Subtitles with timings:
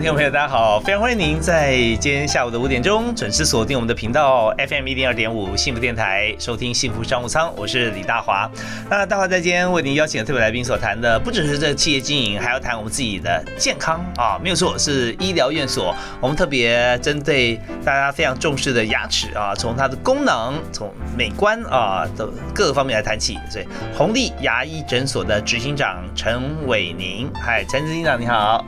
[0.00, 0.80] 听众朋友，大家好！
[0.80, 7.54] 非常欢迎您在今天下午的五点钟准时锁定我们的频道 FM 一零二点五幸福电台，收听幸福商务舱。
[7.54, 8.50] 我是李大华。
[8.88, 15.94] 那大华在今天为您邀请的特别来宾所谈的，不只是这企业经营，还要谈我们自己的健康啊，没有错，是医疗院所。
[16.18, 23.38] 我们特别针对大家非常重视的牙齿啊，从它的功能、从美观啊的各个方面来谈起。
[23.50, 28.64] 所以，红利牙医诊所的执行长陈伟宁，嗨，陈执行长你好。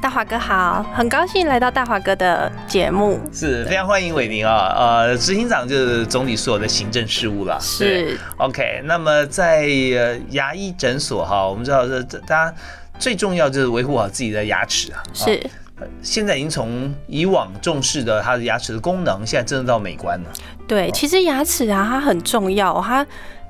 [0.00, 4.72] 大华哥好，很高兴来到大华哥的节目，是非常欢迎伟宁啊。
[4.76, 8.80] 呃，执行长就是总理所有的行政事务了，是 OK。
[8.84, 9.62] 那么在
[9.96, 12.54] 呃牙医诊所哈，我们知道这这大家
[12.98, 15.02] 最重要就是维护好自己的牙齿啊。
[15.12, 15.42] 是，
[16.00, 20.30] 现在已经从以往重视的它的牙齿的功能，现在真的到美观了。
[20.68, 23.04] 对，其实牙齿啊，它很重要，它。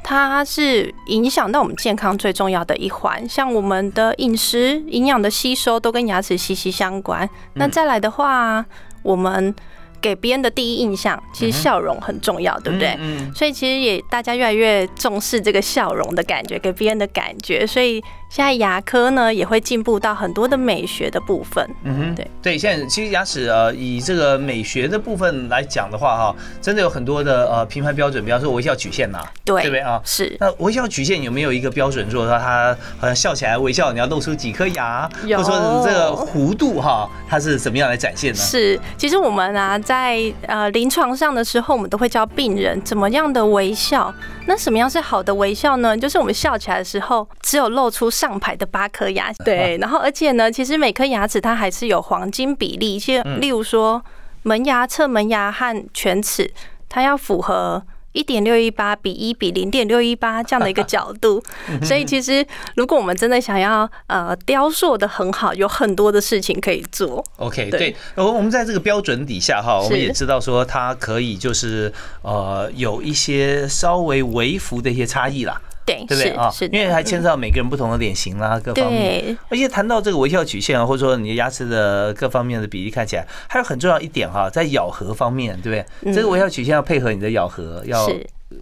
[0.09, 7.29] 它是影响到我们健康最重要的一环，像我们的饮食、营养的吸收都跟牙齿息息相关。
[7.53, 8.65] 那再来的话，
[9.03, 9.55] 我们
[10.01, 12.97] 给别人的第一印象，其实笑容很重要，对不对？
[12.99, 13.31] 嗯。
[13.35, 18.03] 所以其实也大家越来越重视这个笑容的感觉，给别人的感觉，所以。
[18.29, 21.67] 现在牙科呢也会进步到很多的美学的部分。
[21.85, 29.99] 嗯哼，对对，现在其实牙齿呃以这个美学的部分来讲的话哈，真的有很多的呃评判标准，比方说微笑曲线呐，对，对不对啊？
[30.05, 30.37] 是。
[30.39, 38.39] 那微笑曲线有没有一个标准，说说它好像笑起来微笑，你要露出几颗牙，或者说这个弧度哈，它是怎么样来展现呢？
[38.39, 44.15] 是，其实我们啊在呃临床上的时候，我们都会教病人怎么样的微笑。
[44.47, 45.97] 那什么样是好的微笑呢？
[45.97, 48.11] 就是我们笑起来的时候，只有露出。
[48.19, 54.03] 上排的八颗牙，对，然后而且呢，其实每颗牙齿它还是有黄金比例，像例如说
[54.43, 56.51] 门牙、侧门牙和犬齿，
[56.89, 57.83] 它要符合。
[58.13, 61.41] 一点六一八比一比零点六一八这样的一个角度，
[61.85, 67.23] 所以其实如果我们真的想要呃雕塑的很好，有很多的事情可以做。
[67.37, 71.93] OK，对，我我们在这个标准底下哈，我们也知道说它可以就是
[72.23, 75.61] 呃有一些稍微微幅的一些差异啦。
[75.89, 76.51] 对，对不对啊？
[76.51, 79.37] 是，因为还牵涉到每个人不同的脸型啦，各方面。
[79.49, 86.13] 而且谈到这个微笑曲线啊，或者说你的牙齿的各方面的比例看起来，还有很重要一点哈，在咬合方面，对不对？
[86.15, 88.07] 这个微笑曲线要配合你的咬合，要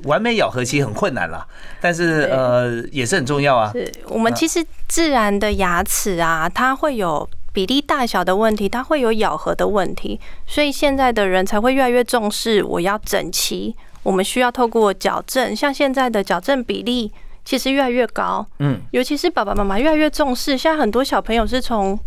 [0.04, 1.46] 完美咬合，其实很困难啦。
[1.80, 3.70] 但是呃，也是很重要啊。
[3.72, 13.74] 是我们其实自然的牙齿啊，它会有比例大小的问题，它会有咬合的问题，所以现在的人才会越来越重视我要整齐。
[14.06, 17.12] 我们需要透过矫正，像现在的矫正比例
[17.44, 20.56] 其实越来越高，嗯，尤其是爸爸妈妈越来越重视。
[20.56, 21.98] 现在很多小朋友是从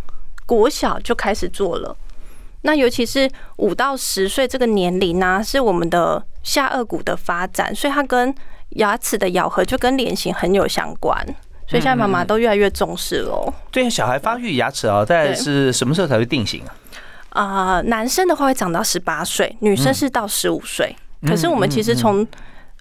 [0.45, 1.93] 国小就开始做了，
[2.61, 8.33] 那尤其是五到十岁这个年龄呢，是我们的下颚骨的发展，所以它跟
[8.77, 11.21] 牙齿的咬合就跟脸型很有相关，
[11.67, 13.53] 所以现在妈妈都越来越重视喽。
[13.71, 17.43] 对，小孩发育牙齿啊，大概是什么时候才会定型啊？
[17.43, 20.95] 啊，男生的话会长到十八岁，女生是到十五岁。
[21.27, 22.25] 可是我们其实从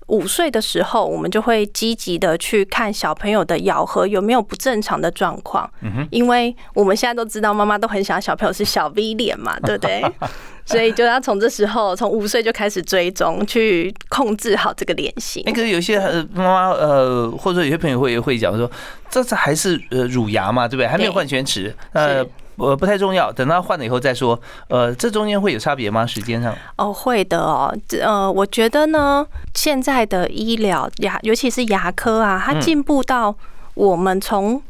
[0.07, 5.71] 五岁的时候，我们就会积极的去看小朋友的咬合有没有不正常的状况。
[5.83, 10.03] 嗯因为我们现在都知道，妈妈都很想小朋友是小 V 脸嘛，对不对？
[10.65, 15.43] 所以就要从这时候，从五岁就开始追踪，去控制好这个脸型。
[15.47, 15.99] 那可是有些
[16.35, 18.71] 妈妈呃，或者说有些朋友会会讲说，
[19.11, 20.87] 这这还是呃乳牙嘛，对不对？
[20.87, 22.25] 还没有换全齿，呃。
[22.59, 24.39] 呃，不太重要，等到换了以后再说。
[24.69, 26.05] 呃，这中间会有差别吗？
[26.05, 26.55] 时间上？
[26.77, 27.75] 哦，会的哦。
[28.01, 33.35] 呃，我觉得呢，现在的医疗牙，尤其是牙科啊，它进步到
[33.75, 34.63] 我们从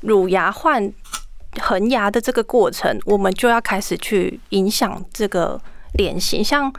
[0.00, 0.92] 乳牙换
[1.60, 5.60] 恒牙的这个过程，我们就要开始去影响这个。
[5.96, 6.72] 脸型像，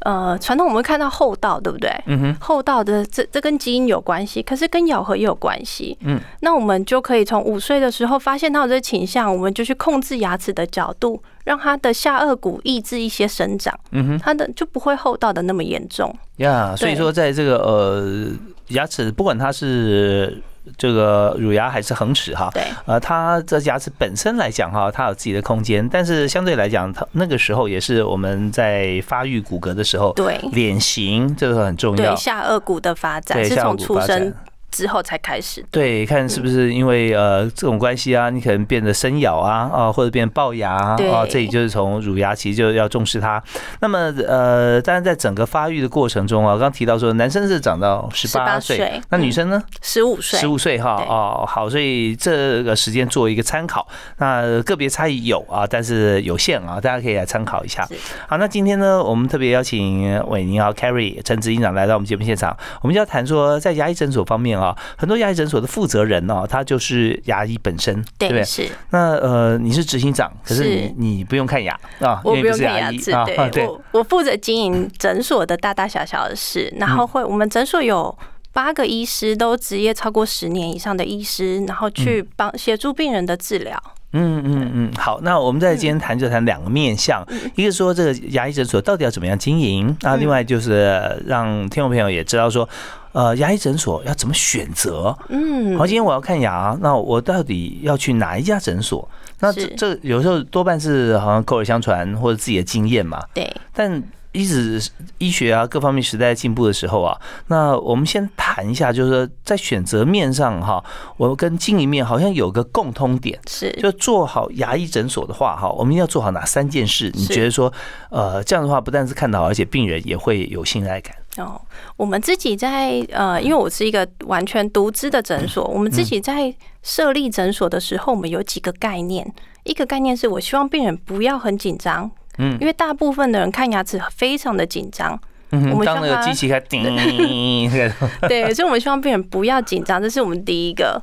[0.00, 1.90] 呃，传统我们会看到厚道，对不对？
[2.06, 5.96] 嗯哼，厚道的这这跟基因有关系，可是跟咬合也有关系。
[6.00, 13.78] 嗯，那我们就可以从五岁的时候发现他有这倾向，我们就去控制牙齿的角度，让他的下颚骨抑制一些生长。
[13.92, 16.14] 嗯哼，他的就不会厚道的那么严重。
[16.36, 18.28] 呀，所以说在这个呃
[18.68, 20.42] 牙齿，不管它是。
[20.78, 34.32] 这个乳牙还是恒齿哈，对，呃，它这牙齿本身来讲哈，它有自己的空间，但是相对来讲，它那个时候也是我们在发育骨骼的时候，对，脸型这个很重要，对，下颚骨的发展是从出生
[34.72, 35.64] 之后才开始。
[35.70, 43.40] 对，看是不是因为呃这种关系啊，你可能变得生咬啊啊，或者变龅牙啊，啊这里就是从乳牙其实就要重视它。
[43.80, 49.62] 那么呃，当然在整个发育的过程中啊，刚刚提到说男生是长到十八岁，那女生呢？
[49.82, 53.86] 十五岁，十五岁哈哦好，所以这个时间做一个参考。
[54.16, 57.86] 那个别差异有啊，但是有限啊，大家可以来参考一下。
[58.28, 64.61] 好，那今天呢，我们特别邀请韦宁啊，Carry 陈执行长来到我们节目现场，我们就要谈说在牙医诊所方面啊，
[64.96, 68.44] 很多牙医诊所的负责人哦，他就是牙医本身，对不对？
[68.44, 68.68] 是。
[68.90, 73.10] 那呃，你是执行长，可是你你不用看牙啊，我不用看牙齿，
[73.50, 78.16] 对，我我负责经营诊所的大大小小的事，然后会我们诊所有
[78.52, 83.82] 八个医师，都职业超过十年以上的医师，然后去帮协助病人的治疗。
[84.12, 87.26] 嗯嗯嗯，好，那我们在今天谈就谈两个面向，
[87.56, 92.68] 一个说这个牙医诊所到底要怎么样经营，那另外就是让听众朋友也知道说。
[93.12, 95.16] 呃，牙医诊所要怎么选择？
[95.28, 99.08] 嗯，好，今天我要看牙，那我到底要去哪一家诊所？
[99.40, 103.22] 那这这有时候多半是好像口耳相传或者自己的经验嘛。
[103.34, 103.54] 对。
[103.74, 104.80] 但一直
[105.18, 110.82] 医学啊各方面时代进步的时候啊，那我们先谈一下，就是说在选择面上哈，
[111.18, 117.10] 我跟经营面好像有个共通点，是就做好牙医诊所的话哈，我们要做好哪三件事？
[117.12, 117.70] 你觉得说，
[118.08, 121.14] 呃，这样的话不但是看到，而且病人也会有信赖感。
[121.38, 121.60] 哦，
[121.96, 129.32] 我们自己在呃，因为我是一个完全独资的诊所，我们自己在设立诊所的时候，我们有几个概念。
[129.64, 135.18] 一个概念是我希望病人不要很紧张，嗯，因为大部分的人看牙齿非常的紧张。
[135.52, 136.82] 嗯，我们当那个机器开叮，
[138.28, 141.00] 对，所以我们希望病人不要紧张，这是我们第一个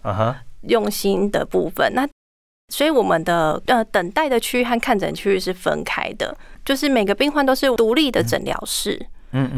[0.63, 1.93] 用心的部分。
[1.93, 2.07] 那
[2.71, 8.99] 所以我们的呃等待的区域和看诊区域是分开的，就是每个病患都是独立的诊疗室。
[9.01, 9.07] 嗯，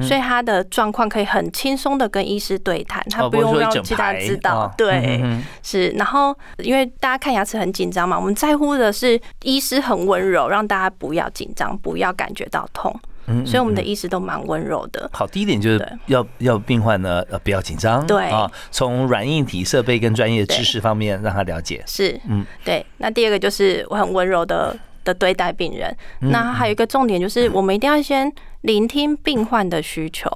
[0.02, 4.70] 所以他的状况可以很轻松的跟医师对谈，他不用让其他人知道。
[4.78, 5.22] 对，
[5.64, 5.90] 是。
[5.92, 12.94] 然后因为大家看牙齿很紧张嘛，我们在乎的是医师很温柔，让大家不要紧张，不要感觉到痛。
[13.28, 15.10] 嗯，所以我们的医师都蛮温柔的。
[15.14, 18.06] 好，第一点就是要要病患呢呃不要紧张。
[18.06, 21.84] 对啊，从软硬体设备跟专业知识方面让他了解。
[21.86, 22.86] 是，嗯，对。
[22.98, 24.78] 那第二个就是我很温柔的。
[25.03, 28.31] 的对待病人，那还有一个重点就是， 我们一定要先
[28.62, 30.30] 聆听病患的需求，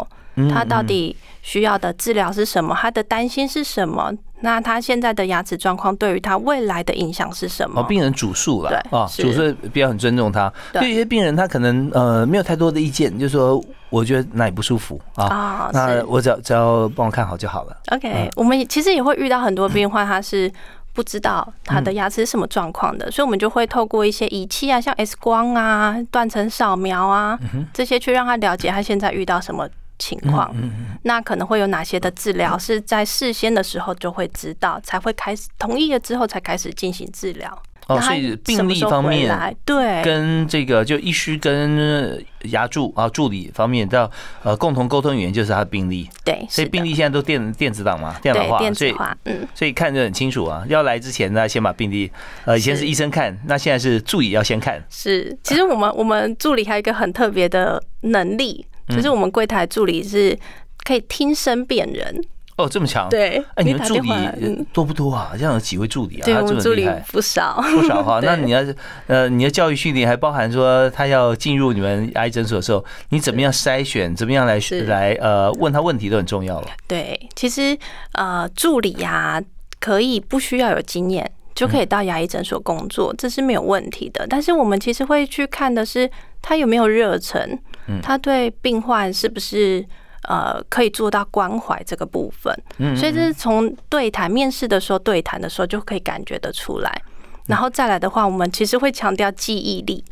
[0.52, 7.82] 他到底需要的治疗是什么，他的担心是什么，那他现在的牙齿状况对于他未来的影响是什么？
[7.82, 10.52] 哦病人主诉了，对啊，主诉比较很尊重他。
[10.74, 17.78] 对一些病人，他可能呃没有太多的意见，就说我觉得哪里不舒服啊，那我只要只要帮我看好就好了。
[17.92, 20.52] OK，我们其实也会遇到很多病患，他是。
[20.96, 27.38] 不知道他的牙齿是什么状况的，所以我们就会透过一些仪器啊，像 X 光啊、断层扫描啊
[27.74, 29.68] 这些，去让他了解他现在遇到什么
[30.00, 30.56] 情况。
[31.04, 37.62] 那可能会有哪些的治疗是在事先的时候就会知道，才会开始同意了之后才开始进行治疗。
[37.88, 44.10] 哦，所以病例方面，对，跟这个就医师跟牙助啊助理方面要
[44.42, 48.96] 呃共同沟通语言就是他的病例，对，所以病例现在都电电子档嘛，电脑化，所以
[49.26, 50.66] 嗯，所以看着很清楚啊。
[50.68, 52.12] 要来之前呢，先把病例，
[52.46, 54.84] 呃，以前是医生看，那现在是助理要先看。
[54.90, 60.36] 是，其实我们我们助理还有一个很特别的能力，就是我们柜台助理是
[60.84, 62.24] 可以听声辨人。
[62.58, 63.10] 哦，这么强！
[63.10, 65.34] 对，哎，你们助理多不多啊？
[65.38, 66.24] 这样有几位助理啊？
[66.24, 68.22] 对，我们助理不少，不少哈。
[68.24, 68.64] 那你要
[69.08, 76.68] 呃，你的教育训练还包含说，他要进入你们牙医诊所的时候，你怎么样筛选，怎么样来来呃问他问题都很重要了。
[76.88, 77.78] 对，其实
[78.14, 79.44] 呃，助理呀，
[79.82, 84.26] 可以不需要有经验就可以到牙医诊所工作，这是没有问题的。
[84.30, 86.10] 但是我们其实会去看的是
[86.42, 87.60] 他有没有热忱，
[88.02, 89.86] 他对病患是不是。
[90.28, 92.54] 呃，可以做到关怀这个部分，
[92.96, 97.02] 所以这是从对谈面试的时候对谈的时候就可以感觉得出来。
[97.48, 100.04] 然后再来的话，我们其实会强调记忆力。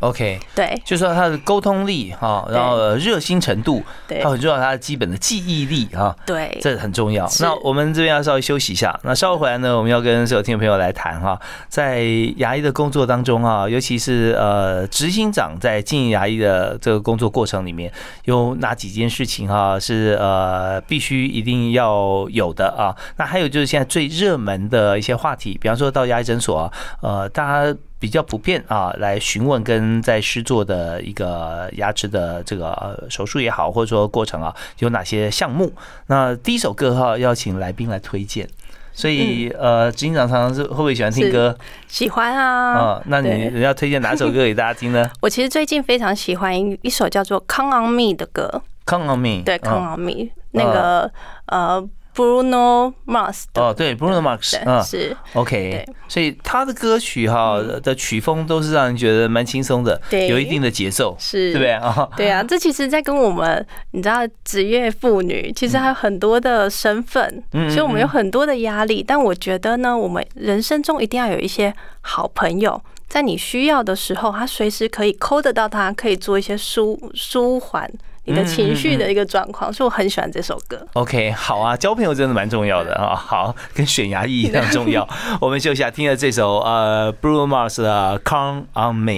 [0.00, 7.28] OK，对，就说他的沟通力哈，然后热心程度，对，他很重要，他的基本的记忆力哈，对，这很重要。
[7.40, 11.36] 那我们这边要稍微休息一下，那稍后回来呢，我们要跟所有听众朋友来谈哈，
[11.68, 12.02] 在
[12.36, 17.92] 牙医的工作当中啊，尤其是呃执行长在经营牙医的这个工作过程里面，
[18.24, 22.94] 有哪几件事情哈是呃必须一定要有的啊？
[23.16, 27.76] 那还有就是现在最热门的一些话题，比方说到牙医诊所，呃，大家。
[28.00, 35.72] 比较普遍啊，来询问跟在施做的一个牙齿的这个手术也好，或者说过程啊，有哪些项目？
[36.06, 38.48] 那第一首歌哈，要请来宾来推荐。
[38.92, 41.56] 所以呃，执行长常常是会不会喜欢听歌？
[41.86, 42.72] 喜欢啊。
[42.78, 45.08] 啊，那你要推荐哪首歌给大家听呢？
[45.22, 48.62] 我其实最近非常喜欢一首叫做《Come on Me》的歌。
[48.86, 49.42] Come on Me。
[49.44, 50.30] 对，Come on Me。
[50.52, 51.10] 那个
[51.46, 51.88] 呃。
[52.18, 53.62] Bruno Mars 的。
[53.62, 55.16] 哦，对，Bruno Mars，嗯，是。
[55.34, 55.94] OK，对。
[56.08, 60.26] 所以他的歌曲哈的曲风都是让人觉得蛮轻松的，对。
[60.26, 61.70] 有一定的节奏，是，对不对？
[61.70, 62.08] 啊？
[62.16, 69.04] 对啊，这其实，在跟我们你知道职业妇女，其实还有很多的身份，嗯所以我们有很多的压力。
[69.06, 77.88] 但我觉得呢，我们人生中一定要有一些好朋友，在你需要的时候，他随时可以抠得到他，可以做一些舒舒缓
[78.28, 79.72] 你的情绪的一个状况。
[79.72, 80.86] 所以我很喜欢这首歌。
[80.92, 85.08] OK，好啊，交朋友真的蛮重要的啊， 好，跟选牙医一样重要。
[85.40, 89.12] 我们休息下，听了这首呃 Bruno Mars 的《Count on Me》。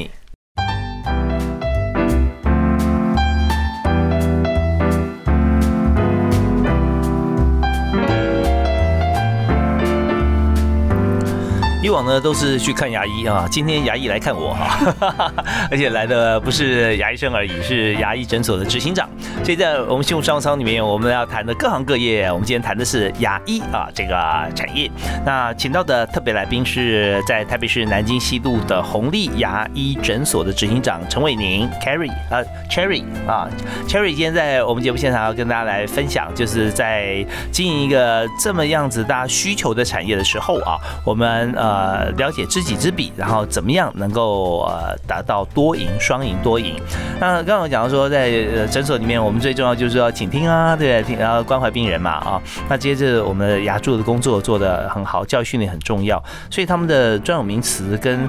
[11.90, 14.94] 以往呢都是去看牙医啊，今天牙医来看我哈，
[15.72, 19.08] 而且来的不是牙医生而已，是牙医诊所的执行长。
[19.42, 24.14] 所以在我们幸福商务舱里面，我们要谈的各行各业，我们今天谈的是牙医啊这个
[24.54, 24.88] 产业。
[25.26, 32.38] 那请到的特别来宾是在台北市南京西路的红利牙医诊所的执行长陈伟宁 Carry 啊
[32.70, 33.48] Cherry 啊
[33.88, 41.79] Cherry 今天在我们节目现场要跟大家来分享，就是在经营一个这么样子大家需求的产业的时候啊，我们呃
[42.16, 46.74] 了解知己知彼，然后怎么样能够呃达到多赢、双赢、多赢。
[47.20, 52.42] 那刚刚我讲到说，在呃诊所里面，我们最重要就是要倾听啊，对，听然后关怀病人嘛啊。
[52.68, 58.28] 那接着我们的牙柱的工作做得很好，教育训练很重要，所以他们的专有名词跟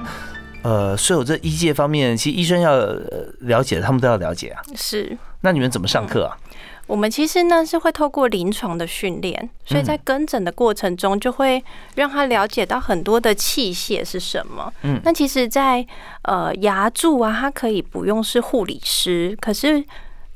[0.61, 3.01] 呃所有这医界方面，其实医生要呃
[3.39, 4.61] 了解，他们都要了解啊。
[4.75, 6.37] 是那你们怎么上课啊？
[6.91, 11.63] 我们其实呢是会透过临床的训练，所以在跟诊的过程中，就会
[11.95, 14.69] 让他了解到很多的器械是什么。
[14.83, 15.87] 嗯那其实在，
[16.23, 19.81] 呃牙柱啊，它可以不用是护理师，可是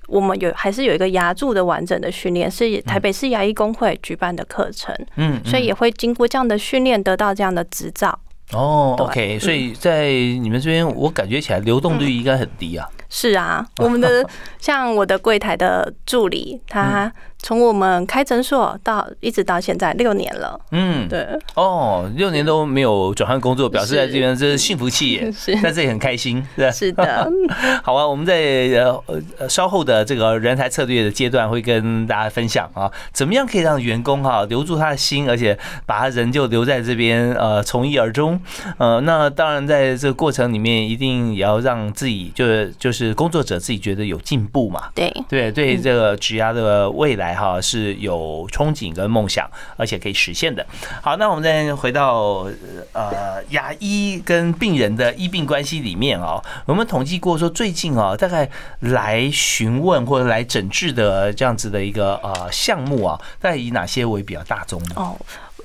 [0.07, 8.17] 我们有还是有一个牙柱的完整的训练，是台北市牙医工会举办的课程，嗯，所以也会经过这样的训练，得到这样的执照。
[8.53, 12.87] 哦，OK，所以在你们这边，我感觉起来流动率应该很低啊。
[13.09, 14.27] 是啊，我们的
[14.59, 17.11] 像我的柜台的助理，他
[17.45, 20.59] 从我们开诊所到一直到现在六年了。
[20.71, 26.71] 嗯，对，哦，六年都没有转换工作，表示在这边真是幸福企业， 是在这里很开心，是吧？
[26.71, 27.31] 是的，
[27.83, 28.99] 好啊，我们在呃
[29.37, 38.41] 呃稍后的这个人才策略的阶段会跟大家分享啊，怎么样可以让员工哈留住他的心，而且把他人就留在这边呃从一而终。
[38.79, 44.85] 呃，那当然在这个过程里面，一定也要让自己就是就是工作者自己觉得有进步嘛。
[44.95, 50.65] 对，对对，这个职涯的未来哈是有憧憬跟梦想，而且可以实现的。
[51.01, 52.47] 好，那我们再回到
[52.93, 58.49] 呃牙医跟病人的医病关系里面哦，我们统计过说最近啊，大概
[58.79, 64.95] 来询问或者来诊治的这样子的一个呃项目啊，大概以哪些为比较大宗呢？
[64.95, 65.15] 哦，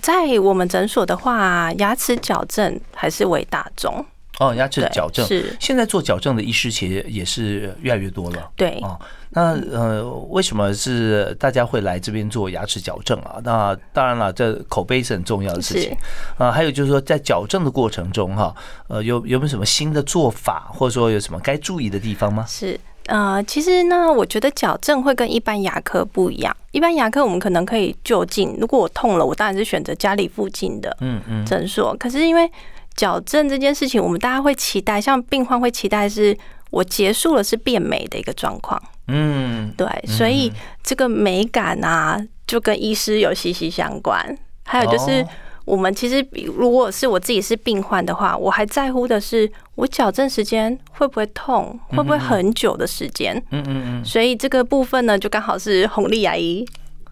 [0.02, 4.04] 在我们诊所的话，牙齿矫正还是为大宗。
[4.38, 8.50] 哦，牙齿矫正，是，现在做矫正的医师其实也是越来越多了。
[8.56, 8.98] 对，哦，
[9.30, 13.40] 那呃，为什么是大家会来这边做牙齿矫正啊？
[13.44, 15.96] 那当然了，这口碑是很重要的事情是
[16.42, 16.50] 啊。
[16.50, 18.54] 还有就是说，在矫正的过程中哈，
[18.88, 22.44] 呃，有有没有什么新的做法，或者说有什么该注意的地方吗？
[22.48, 22.78] 是。
[23.06, 26.56] 呃，其实呢，我觉得矫正会跟一般牙科不一样。
[26.70, 31.96] 一般牙科我们可能可以就近，如果我痛了，我当然是选择家里附近的嗯嗯，诊所。
[31.96, 32.48] 可是因为
[32.94, 36.36] 矫正这件事情，我们大家会期待，像病患会期待是
[36.70, 40.52] 我结束了是变美的一个状况，嗯，对，所以
[40.82, 44.24] 这个美感啊，就跟医师有息息相关。
[44.64, 45.28] 还有就是哦，
[45.64, 53.36] 我们其实比如果是我自己是病患的话，我还在乎的是我矫正时间会不会痛，会不会很久的时间。
[53.50, 56.64] 嗯嗯嗯，所以这个部分呢，就刚好是红利牙医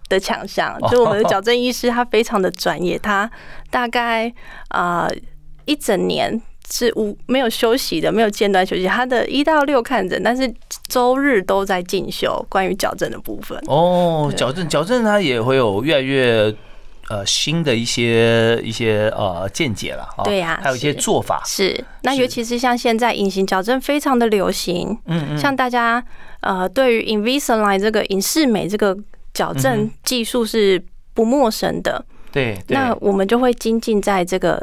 [0.08, 3.28] 的强项， 就我们的矫正医师他非常的专业，他
[3.70, 4.32] 大概
[4.68, 5.08] 啊
[5.64, 6.40] 一整年。
[6.70, 8.86] 是无没有休息的，没有间断休息。
[8.86, 10.52] 他的一到六看诊，但是
[10.88, 13.58] 周日都在进修关于矫正的部分。
[13.66, 16.54] 哦，矫正矫正它也会有越来越。
[17.10, 26.04] 呃，新的一些一些呃见解了啊，对呀还有一些做法，是，那尤其是像现在隐形矫正非常的流行，嗯嗯，像大家
[26.40, 28.94] 呃对于 Invisalign 这个隐适美这个
[29.32, 30.84] 矫嗯正技术是
[31.14, 32.04] 不陌生的。
[32.30, 34.62] 对对，那我们就会精进在这个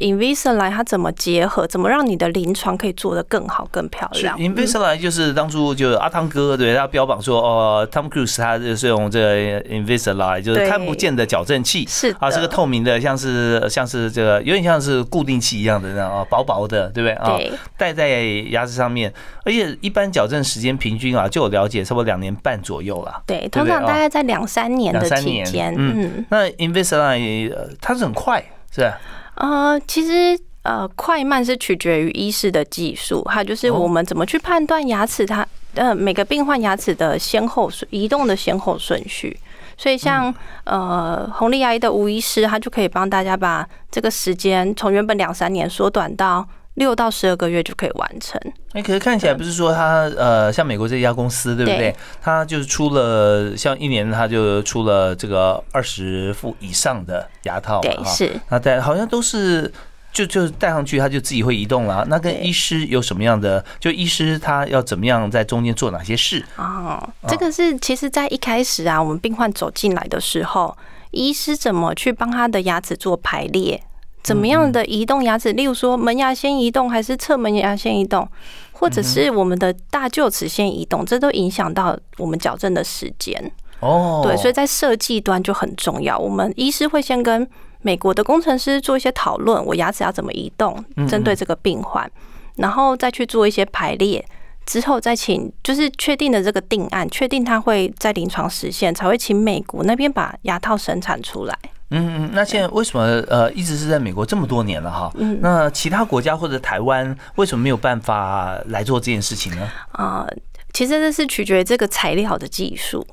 [0.00, 17.38] Invisalign 它怎么结合，怎么让你的临床可以做得更好、更漂亮？Invisalign 就是当初就阿汤哥对他标榜说，哦，Tom Cruise 他就是用这个 Invisalign，就是看不见的矫正器，是啊，是个透明的，像是像是这个有点像是固定器一样的那样啊，薄薄的，对不对啊？
[17.76, 19.12] 戴在牙齿上面，
[19.44, 23.22] 而且一般矫正时间平均啊，就我了解，差不多两年半左右了。
[23.26, 25.74] 对，通常大概在两三年的期间。
[25.76, 28.98] 嗯，那 Invisalign 它是很快，是吧？
[29.34, 39.38] 呃，其实呃，快慢是取决于医师的技术，还有就是我们怎么去判断牙齿它呃每个病患牙齿的先后顺移动的先后顺序。
[39.76, 40.32] 所以像
[40.64, 46.46] 呃红利牙医的吴医师，他就可以帮大家把这个时间从原本两三年缩短到。
[46.74, 48.40] 六到十二个月就可以完成。
[48.72, 51.94] 哎，可是看起来不是说他呃，像美国这家公司对不对？
[52.20, 58.40] 他就是出了像一年他就出了这个二十副以上的牙套对，是。
[58.48, 59.72] 那戴好像都是
[60.12, 62.04] 就就戴上去，他就自己会移动了。
[62.08, 63.64] 那跟医师有什么样的？
[63.78, 66.44] 就医师他要怎么样在中间做哪些事？
[66.56, 70.76] 哦，这个是其实在一开始啊，我们病患走进来的时候，
[71.12, 73.80] 医师怎么去帮他的牙齿做排列？
[74.24, 75.52] 怎么样的移动牙齿？
[75.52, 78.26] 例如说门牙先移动，还是侧门牙先移动，
[78.72, 83.52] 或者是我们的大臼齿先移动，这都影响到我们矫正的时间。
[83.80, 86.18] 哦，对，所以在设计端就很重要。
[86.18, 87.46] 我们医师会先跟
[87.82, 92.10] 美国的工程师做一些讨论，我牙齿要怎么移动，针对这个病患，
[92.56, 94.24] 然后再去做一些排列，
[94.66, 101.58] 之后再请就是确定的这个定案，确定它会在临床实现，才会请美国那边把牙套生产出来。
[101.90, 105.10] 嗯嗯，那现在为什么呃一直是在美国这么多年了哈？
[105.16, 109.70] 嗯，那其他国家或者台湾为什么没有办法来做这件事情呢？
[109.92, 110.26] 啊，
[110.72, 113.06] 其实这是取决于这个材料的技术。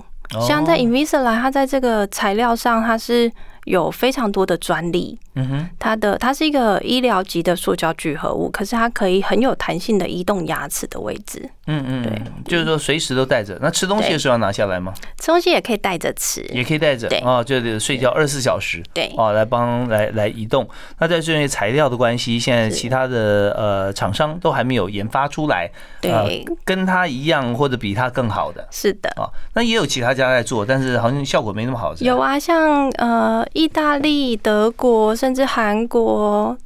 [0.48, 3.32] 像在 Invisalign，它在这个材料上，它是。
[3.66, 13.58] 有非常多的专利，嗯哼，它的它是一个医疗级的塑胶聚合物，可是它可以很有弹性的移动牙齿的位置，嗯嗯，对，就是说随时都带着。
[13.62, 14.92] 那吃东西的时候要拿下来吗？
[15.20, 17.20] 吃东西也可以带着吃，也可以带着，对。
[17.20, 20.68] 哦，就是睡觉二十四小时，对，哦，来帮来来移动。
[20.98, 25.70] 那在这些材料的关系，现在其他的呃厂商都还没有研发出来，
[26.02, 31.94] 对，跟它一样或者比它更好的，是的，啊，那也有其他家在做，但是好像效果没那么好。
[32.00, 33.46] 有啊，像呃。
[33.54, 36.58] 意大利、德国，甚至韩国、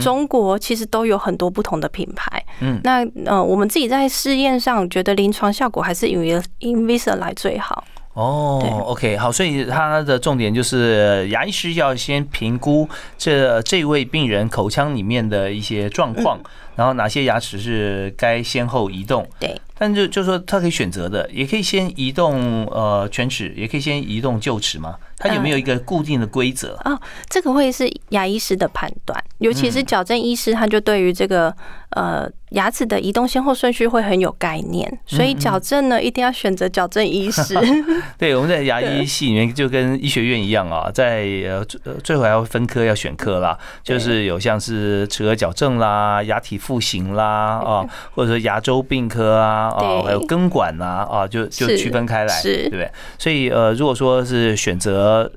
[0.00, 2.44] 中国，其实都有很多不同的品牌。
[2.60, 6.16] 嗯，那呃，我们自己在试验上觉得临床效果还是以
[6.60, 7.84] Invisalign 最好。
[8.14, 16.38] 哦，OK，好，所以它的重点就是牙医师要先评估这这位病人口腔里面的一些状况，
[16.76, 19.26] 然后哪些牙齿是该先后移动。
[19.40, 19.60] 对。
[19.76, 24.96] 但就就说他可以选择的，也可以先移动呃犬齿，也可以先移动臼齿吗？
[25.16, 26.76] 它有没有一个固定的规则？
[26.84, 31.54] 哦，这个会是牙医师的判断，尤其是矫正医师，他就对于这个
[31.90, 37.54] 呃牙齿的移动先后顺序会很有概念，所以矫正呢一定要选择矫正医师。
[38.18, 41.64] 对，我们在牙医系里面就跟医学院一样啊， 在呃
[42.02, 49.63] 最后还要分科要选科啦，就是有像是齿颌矫正啦、牙体复形啦啊，或者说牙周病科啊。
[49.68, 52.90] 啊，还有根管呐，啊，就就区分开来，对不对？
[53.18, 55.30] 所以呃，如果说是选择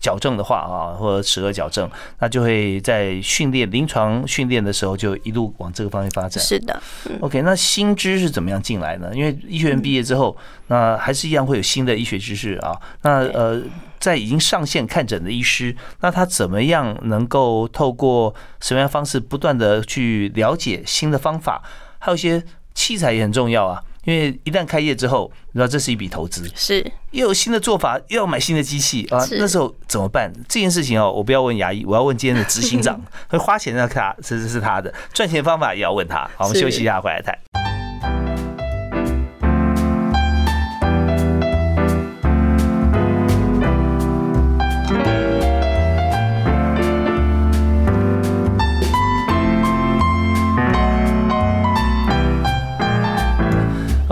[0.00, 6.44] 矫正的话啊，或者齿颌矫正，那就会在训练临床训练的时候就一路往这个方向发展。
[6.44, 6.78] 是的
[7.20, 9.10] ，OK，那新知是怎么样进来呢？
[9.14, 10.36] 因为医学院毕业之后，
[10.66, 12.78] 那还是一样会有新的医学知识啊。
[13.00, 13.62] 那呃，
[13.98, 21.62] 在已经上线看诊的医师，那他怎么样能够透过什么样方式不断的去了解新的方法，
[21.98, 22.44] 还有一些。
[22.74, 30.32] 器材也很重要啊，因为一旦开业之后，你知道这是一笔投资，是又有新的做法，又要买新的机器啊，那时候怎么办？
[30.48, 36.28] 这件事情哦，我不要问牙医，我要问今天的执行长， 会花钱让他，这这是他的赚钱方法也要问他。
[36.36, 37.73] 好，我们休息一下，回来谈。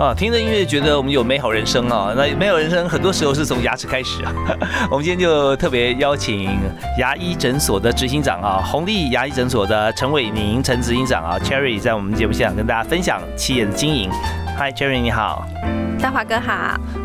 [0.03, 2.13] 啊，听着音乐觉得我们有美好人生啊！
[2.13, 4.33] 那美好人生很多时候是从牙齿开始啊。
[4.91, 6.59] 我们今天就特别邀请
[6.99, 14.09] 牙医诊所的执行长啊，红利牙医诊所的陈伟宁陈执行长啊，Cherry 在我们节目现场跟大家分享企业的经营。
[14.57, 15.47] Hi Cherry，你好。
[16.03, 16.51] 大华哥好。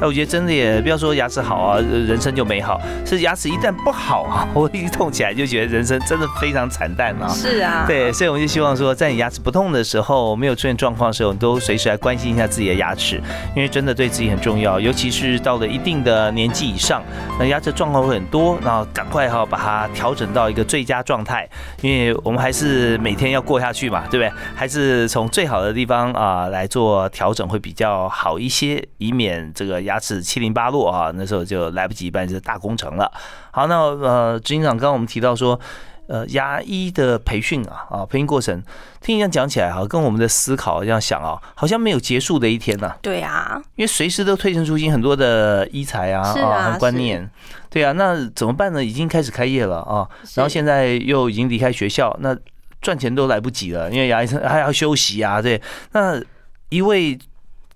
[0.00, 2.80] 哎，我觉得真的也不要说牙齿好啊，人生就美好。
[3.06, 7.28] 是牙齿一旦不好啊， 我一痛起来就觉得人生真的非常惨淡啊。
[7.28, 7.84] 是啊。
[7.86, 13.22] 对，所以我们就希望说，在你牙齿不痛的时候，没有出现状况的时候，你都随时来关心一下自己的牙齿，
[13.54, 14.80] 因为真的对自己很重要。
[14.80, 17.00] 尤其是到了一定的年纪以上，
[17.38, 21.48] 那牙齿状况会很多，然后赶快哈把它调整到一个最佳状态，
[21.82, 24.32] 因为我们还是每天要过下去嘛，对不对？
[24.56, 33.12] 还是从最好的地方啊来做调整会比较好一些，以免这个牙齿七零八落啊，那时候就来不及办这大工程了。
[33.50, 35.58] 好，那呃，执行长刚刚我们提到说，
[36.06, 38.62] 呃，牙医的培训啊，啊，培训过程，
[39.00, 42.94] 听你这样讲起来哈，跟我们的思考这样想啊，好像没有结束的一天呢。
[43.02, 47.28] 对啊，因为随时都推陈出新，很多的医材啊啊观念，
[47.68, 48.84] 对啊，那怎么办呢？
[48.84, 52.36] 已经开始开业了啊，然后现在又已经离开学校，那
[52.80, 55.60] 赚钱都来不及了，因为牙医生还要休息啊，对，
[55.92, 56.20] 那
[56.68, 57.18] 一位。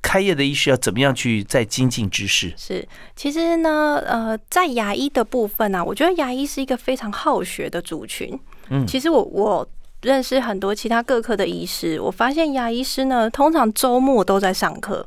[0.03, 2.53] 开业的医师要怎么样去再精进知识？
[2.57, 8.39] 是，其实呢，呃，在牙医的部分呢，我觉得牙医是一个非常好学的族群。
[8.69, 9.67] 嗯，其实我我
[10.03, 15.07] 认识很多其他各科的医师，我发现牙医师呢，通常周末都在上课，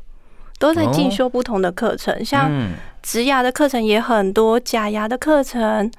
[0.57, 2.49] 都在进修不同的课程，像
[3.03, 5.91] 植牙的课程也很多，假牙的课程，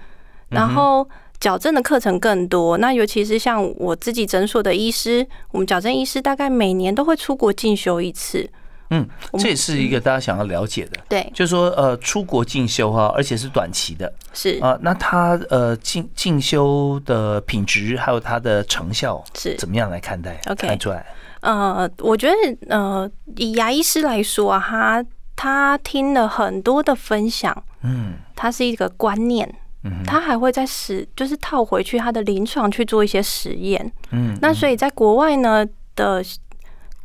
[0.48, 1.06] 然后
[1.38, 2.78] 矫正的课程更多。
[2.78, 8.48] 那尤其是像我自己诊所的医师，我们矫正医师大概每年都会出国进修一次。
[8.90, 9.04] 嗯，
[9.38, 14.60] 这也是一个大家想要了解的，对，就是说呃，出国进修哈，而且是短期的，是。
[14.60, 19.56] 啊，那他呃进进修的品质还有他的成效是。
[19.56, 21.04] 怎么样来看待？OK，看出来，
[21.40, 22.34] 呃，我觉得
[22.68, 36.24] 呃，以牙医师来说啊，他他听了很多的分享，嗯，他是一个观念，嗯，他还会在实就是套回去他的临床去做一些实验，嗯，那所以在国外呢的。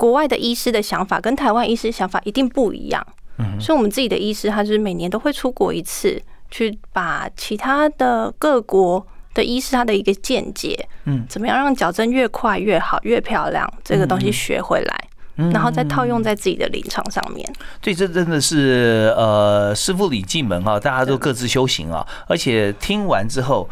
[0.02, 3.06] 国外的医师的想法跟台湾医师想法一定不一样，
[3.38, 15.08] 嗯，所以我们自己的医师他是每年都会出国一次，去把其他的各国的医师他的一个见解，嗯，怎么样让矫正越快越好越漂亮，这个东西学回来，
[15.54, 17.48] 然后再套用在自己的临床上面。
[17.80, 23.70] 对，这真的是呃师傅礼进门啊，大家都各自修行啊，而且听完之后。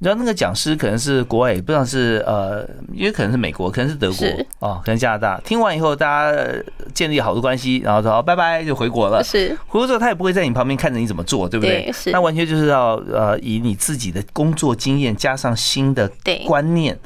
[0.00, 4.26] 你知道那个讲师可能是国外，不知道是呃，因为可能是美国，可能是德国
[4.60, 5.40] 哦，可能加拿大。
[5.44, 6.40] 听完以后，大家
[6.94, 9.24] 建立好多关系，然后说拜拜就回国了。
[9.24, 11.90] 是回国之后，他也不会在你旁边看着你怎么做，对不对？
[11.92, 12.12] 是。
[12.12, 16.08] 那完全就是要呃，以你自己的工作经验加上新的
[16.46, 16.96] 观念。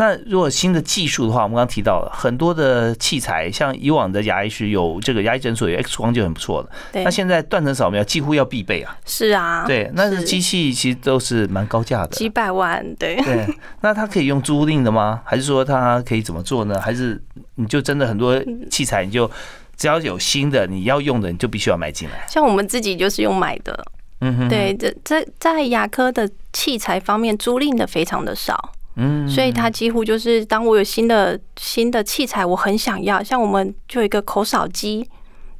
[0.00, 6.70] 那如果新的技术的话，我们刚刚提到了很多的器材，像以往的牙医是有这个牙医诊所有 X 光就很不错了。
[6.92, 7.02] 对。
[7.02, 8.96] 那现在断层扫描几乎要必备啊。
[9.04, 9.64] 是啊。
[9.66, 12.94] 对，那是机器其实都是蛮高价的，几百万。
[12.94, 13.16] 对。
[13.16, 13.44] 对。
[13.80, 15.20] 那它可以用租赁的吗？
[15.24, 16.80] 还是说它可以怎么做呢？
[16.80, 17.20] 还是
[17.56, 19.28] 你就真的很多器材，你就
[19.76, 22.24] 只要有新的你要用的，你就必须要买进来。
[22.28, 23.84] 像我们自己就是用买的。
[24.20, 24.48] 嗯哼。
[24.48, 28.74] 对，这在在牙科的器材方面租赁的非常的少。
[28.98, 35.08] 嗯，所以它几乎就是，当我有新的新的器材，我很想要，像我们就有一个口扫机，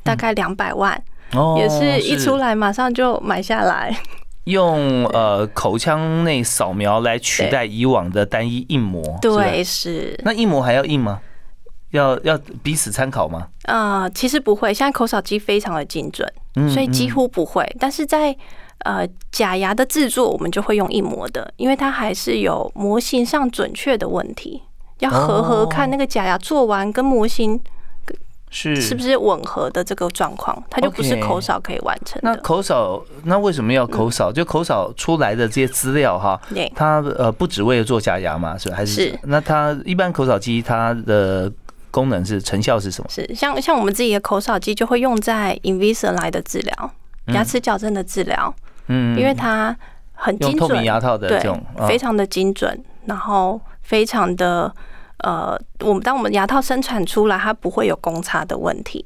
[0.02, 1.00] 大概两百万，
[1.56, 3.96] 也是一出来马上就买下来。
[4.44, 10.18] 用呃口腔内扫描来取代以往的单一印模，对，是。
[10.24, 11.20] 那印模还要印吗？
[11.90, 13.48] 要要彼此参考吗？
[13.64, 16.26] 啊，其实不会，现在口扫机非常的精准，
[16.68, 17.66] 所以几乎不会。
[17.78, 18.34] 但是在
[18.84, 24.62] 呃，假牙的制作我们就会用一模的，因为它还是有模型上准确的问题，
[25.00, 27.60] 要合合看那个假牙做完跟模型
[28.50, 32.18] 是是不是吻合的这个状况，它就不是口扫可以完成。
[32.22, 34.32] 那口扫那为什么要口扫？
[34.32, 36.40] 就口扫出来的这些资料哈，
[36.74, 39.18] 它呃不只为了做假牙嘛，是还是？
[39.24, 41.52] 那它一般口扫机它的
[41.90, 43.10] 功能是成效是什么？
[43.10, 46.90] 是像像我们自己的口扫机就会用在 Invisalign 的治疗，
[47.26, 48.54] 牙齿矫正的治疗。
[48.56, 49.76] 嗯，因为它
[50.14, 54.72] 很精准，透明牙套的这种，非常的精准，然后非常的
[55.18, 59.04] 呃，我们当我们牙套生产出来，它不会有公差的问题。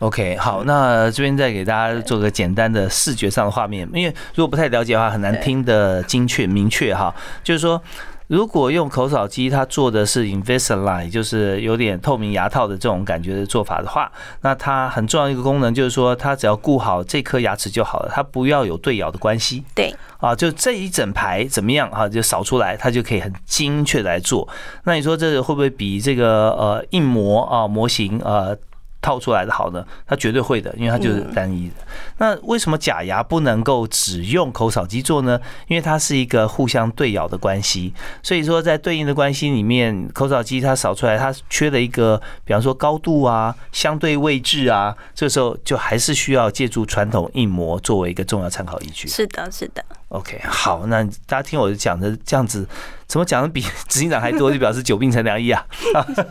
[0.00, 7.82] OK，好，那这边再给大家做个简单的视觉上的画面，因为如果不太了解的话，很难听的精确明确哈，就是说。
[8.28, 14.10] 如果用口扫机，它做的是 Invisalign，就是有点透明牙套的这种感觉的做法的话，
[14.40, 19.64] 那它很重要一个功能就是说，它只要顾好这颗牙齿就好了，它不要有对咬的关系。
[19.74, 24.48] 对，啊，就这一整排怎么样啊，就扫出来，它就可以很精确来做。
[24.84, 28.56] 那你说这会不会比这个呃硬模啊模型呃？
[29.00, 29.84] 套出来的好呢？
[30.06, 31.74] 它绝对会的，因为它就是单一的。
[32.18, 35.40] 那为什么假牙不能够只用口扫机做呢？
[35.68, 49.06] 因为它是一个互相对咬的关系，所以说在对应的关系里面，口扫机它扫出来它缺了一个，比方说高度啊、相对位置啊，这时候就还是需要借助传统印模作为一个重要参考依据。
[49.06, 49.84] 是的，是的。
[50.10, 52.64] OK，好，那大家听我讲的这样子，
[53.08, 55.66] 怎么讲的比 执行长还多，就表示久病成良医啊。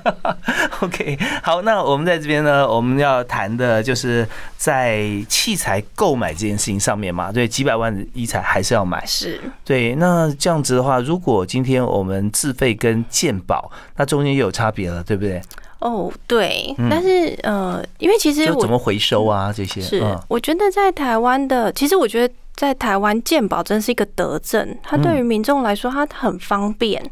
[0.80, 9.06] OK，好，那我们在这边呢，我们要谈的就是在器材购买这件事情上面嘛，对，几百万的医材还是要买。
[9.06, 15.42] 是，对，那这样子的话，如果今天我们自费跟健保，那中间又有差别了，对不对？
[15.80, 22.34] 哦，对，但是呃，因为其实怎么回收啊这些，是，我觉得在台湾的，其实我觉得。
[22.56, 27.04] 在台湾健保真是一个德政，它对于民众来说，它很方便。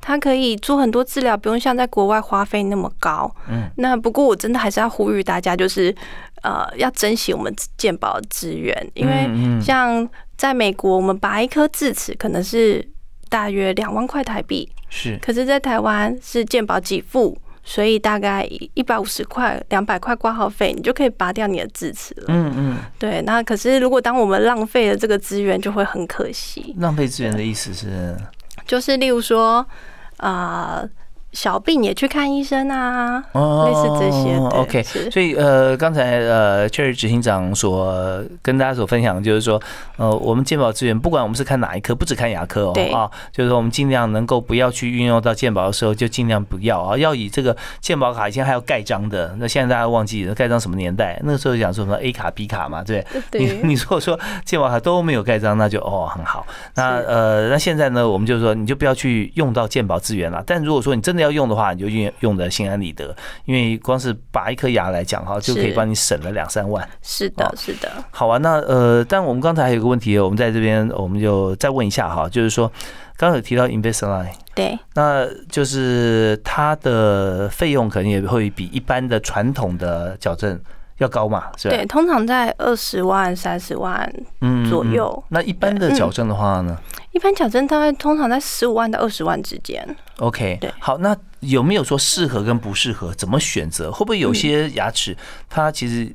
[0.00, 3.32] 它可以做很多治疗，不用像在国外花费那么高。
[3.48, 5.94] 嗯，那不过我真的还是要呼吁大家，就是
[6.42, 12.84] 呃，要珍惜我们健保的资源，因为像在美国，我们拔一颗智齿可能是
[13.28, 17.38] 大约两万块台币，是，可是，在台湾是健保给付。
[17.70, 22.24] 所以大概一百五十块、两百块挂号费，你就可以拔掉你的智齿了。
[22.26, 23.22] 嗯嗯，对。
[23.22, 26.74] 那可是如果当我们浪费了这个资源，就会很可惜。
[26.80, 28.16] 浪费资源的意思是，
[28.66, 29.64] 就是例如说，
[30.16, 30.84] 啊。
[31.32, 34.36] 小病也去看医生啊，类似这些。
[34.50, 39.60] OK，所以呃，刚才呃，Cherry 执行长所跟大家所分享，就是说，
[39.96, 51.20] 呃，我们健保资源，不管我们是看哪一科，不只看牙科哦，啊，就是说我们尽量能够不要去运用到健保的时候，就尽量不要啊，要以这个健保卡以前还要盖章的，那现在大家忘记了盖章什么年代？
[51.24, 53.40] 那个时候讲说什么 A 卡 B 卡嘛，对对？
[53.40, 56.44] 你 你如果说健保卡都没有盖章，那就哦很好。
[56.74, 60.42] 那呃，那现在呢，我们就是说，你就不要去用到健保资源了。
[60.44, 66.86] 但如果说你真的要用的话，你就用用的心安理得，因为光是拔一颗牙来讲哈，就可以帮你省了两三万。
[67.02, 67.90] 是的，是的。
[68.10, 72.66] 好啊，那呃，但我们刚才还有个问题，我们在这边我们就再问一下哈，就是说
[73.16, 80.58] 刚刚有提到 Invisalign，对，那就是它的费用可能也会比一般的传统的矫正
[80.98, 81.76] 要高嘛，是吧？
[81.76, 84.12] 对，通常在二十万、三十万
[84.68, 85.22] 左右。
[85.28, 86.78] 那一般的矫正的话呢？
[87.12, 89.84] 一般矫正大概通常在十五万到二十万之间。
[90.18, 93.12] OK，对，好，那有没有说适合跟不适合？
[93.14, 93.90] 怎么选择？
[93.90, 95.16] 会不会有些牙齿
[95.48, 96.14] 它其实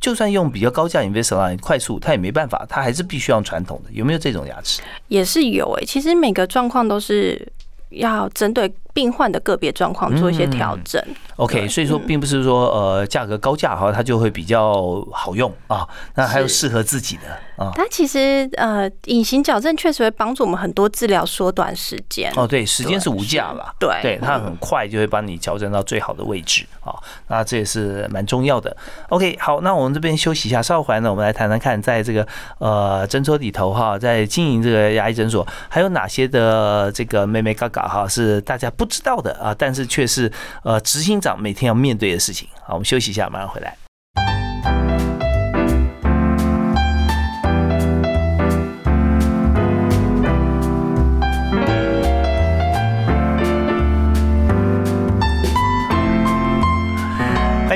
[0.00, 3.90] 就算用比较高价 Invisalign 快速，它也没办法，它还是必须用传统的？
[3.92, 4.80] 有没有这种牙齿？
[5.08, 7.46] 也是有诶，其实每个状况都是
[7.90, 8.72] 要针对。
[9.00, 11.02] 病患的个别状况做一些调整。
[11.36, 15.88] OK，所以说并不是说呃价格高价哈，它就会比较好用啊。
[16.16, 17.22] 那还有适合自己的
[17.64, 17.72] 啊。
[17.74, 22.30] 它其实呃隐形矫正确实会帮助我们很多治疗缩短时间。
[22.36, 23.74] 哦，对，时间是无价了。
[23.78, 26.92] 对，对，它很快就会帮你矫正到最好的位置啊。
[27.28, 28.76] 那这也是蛮重要的。
[29.08, 32.26] OK，好，那我们这边休息一下，稍后回来呢，我们来谈谈看，在这个
[32.58, 38.70] 呃诊所里头哈，在经营这个牙医诊所，还有哪些的这个妹妹嘎嘎哈是大家。
[38.76, 40.30] 不知道的啊，但是却是
[40.64, 42.46] 呃执行长每天要面对的事情。
[42.66, 43.76] 好，我们休息一下，马上回来。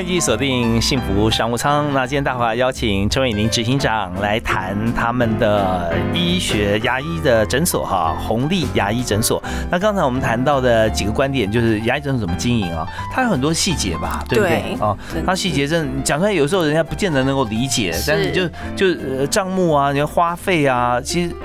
[0.05, 1.91] 欢迎锁定幸福商务舱。
[1.91, 9.41] 那今天大华邀请陈伟宁执行长来谈他们的医学牙医的诊所哈，红利牙医诊所。
[9.71, 12.87] 那刚才我们谈到的几个观点，就是牙医诊所怎么经营啊？
[13.11, 14.95] 它有很多细节吧，对不对啊？
[15.25, 21.35] 它细节真讲出来，有时候人家不见得能够理解，但是就就账目啊，你要花费啊，其实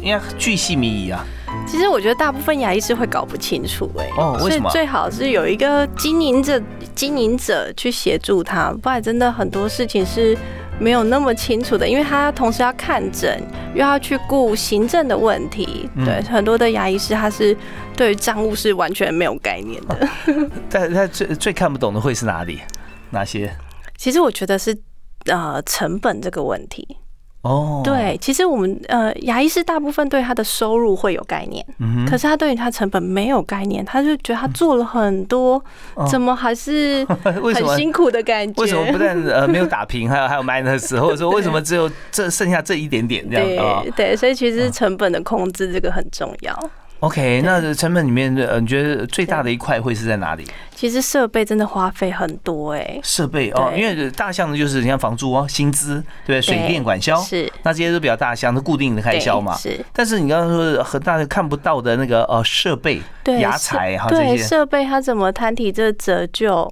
[0.00, 1.22] 应该巨细靡遗啊。
[1.66, 6.60] 其实我觉得大部分牙医是会搞不清楚哎，哦，所以最好是有一个经营者、
[6.94, 10.36] 经营者去协助他，不然真的很多事情是
[10.78, 13.40] 没有那么清楚的，因为他同时要看诊，
[13.74, 15.88] 又要去顾行政的问题。
[16.04, 17.56] 对，很多的牙医师他是
[17.96, 20.08] 对账务是完全没有概念的。
[20.70, 22.60] 但他最最看不懂的会是哪里？
[23.10, 23.54] 哪些？
[23.96, 24.76] 其实我觉得是
[25.26, 26.96] 呃成本这个问题。
[27.42, 35.62] 哦，对，其实我们呃，牙医师大部分对他的收入会有概念，嗯可是他对于他成本没有概念，他就觉得他做了很多，
[36.10, 38.60] 怎么还是 很辛苦的感觉？
[38.60, 43.82] 为什么不但呃没有打平，还有还有 minus，或者说为什么只有这剩下这一点点这样？
[43.96, 46.70] 对对，所以其实成本的控制这个很重要。
[47.00, 50.46] OK，那成本里面的，你觉得最大的一块会是在哪里？
[50.74, 53.00] 其实设备真的花费很多哎。
[53.02, 59.56] 设备哦，因为大项的就是你像房租哦、薪资，对，水电管销是，那这些都比较大项，是固定的开销嘛。
[59.56, 59.82] 是。
[59.94, 66.70] 但是你刚刚说很大的看不到的那个呃设备，对牙材哈这些设备，它怎么摊体这折旧？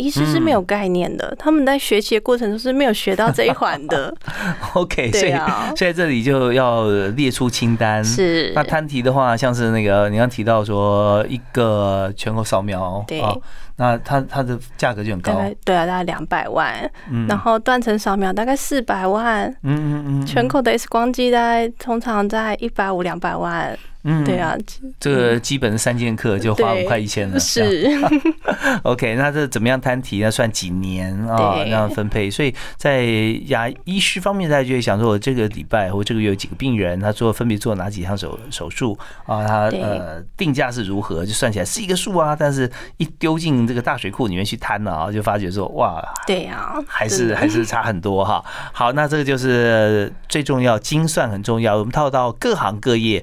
[0.00, 4.12] 医师是没有概念的，他们在学习的过程中是没有学到这一环的。
[4.74, 8.04] OK，所以啊所以这里就要列出清单。
[8.04, 8.52] 是。
[8.54, 13.20] 那摊题的话，像是那个你刚提到说一个全口扫描，对。
[13.20, 13.34] 啊，
[13.76, 17.26] 那它它的价格就很高，大概对啊，大概两百万，嗯。
[17.28, 24.56] 然后断层扫描大概四百万，嗯嗯嗯，全口的 X 光机大概通常在一百五两百万，嗯对，啊，
[24.98, 27.86] 这个基本的三剑客就花五块一千了，是
[28.82, 30.20] OK，那这怎么样摊提？
[30.20, 31.56] 那算几年啊？
[31.56, 32.30] 对那样分配？
[32.30, 33.02] 所以在
[33.46, 39.46] 牙医师方面，大家就会想说，我这个礼拜或这个月有几个病人，他做分别做哪几项手手术啊？
[39.46, 41.26] 他呃定价是如何？
[41.26, 48.42] 就算起来是一个数啊，但是一丢进这个大水库里面去摊了啊，就发觉说哇，对啊，还是还是差很多哈。
[48.72, 51.76] 好，那这个就是最重要，精算很重要。
[51.76, 53.22] 我们套到各行各业。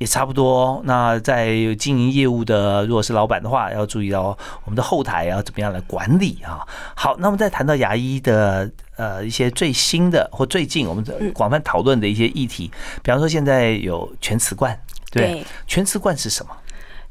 [0.00, 0.80] 也差不多。
[0.86, 6.66] 那在经营业务的，如果是老板的话，要注意到我们的后台要怎么样来管理啊。
[6.94, 12.70] 好，那么再谈到牙医的呃一些最新的或最近我们广泛讨论的一些议题，
[13.02, 14.74] 比方说现在有全瓷冠，
[15.10, 15.44] 对，对。
[15.66, 16.52] 全瓷冠是什么？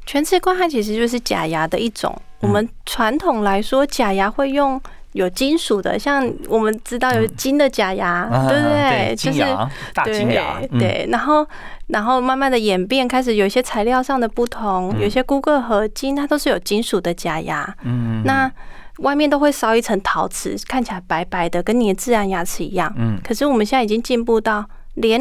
[0.04, 2.10] 全瓷冠它其实就是假牙的一种。
[2.40, 4.80] 我嗯们传统来说，假牙会用
[5.12, 9.14] 有金属的，像我们知道有金的假牙，啊对不对？
[9.14, 11.46] 就是金牙，大金牙，对，然后
[11.92, 17.76] 然后慢慢的演变，开始有一些材料上的不同，有些钴铬合金，它都是有金属的假牙。
[17.84, 18.50] 嗯，那
[18.98, 22.92] 外面都会烧一层陶瓷，看起来白白的，跟你的自然牙齿一样。
[22.96, 25.20] 嗯可是我们现在已经进步到连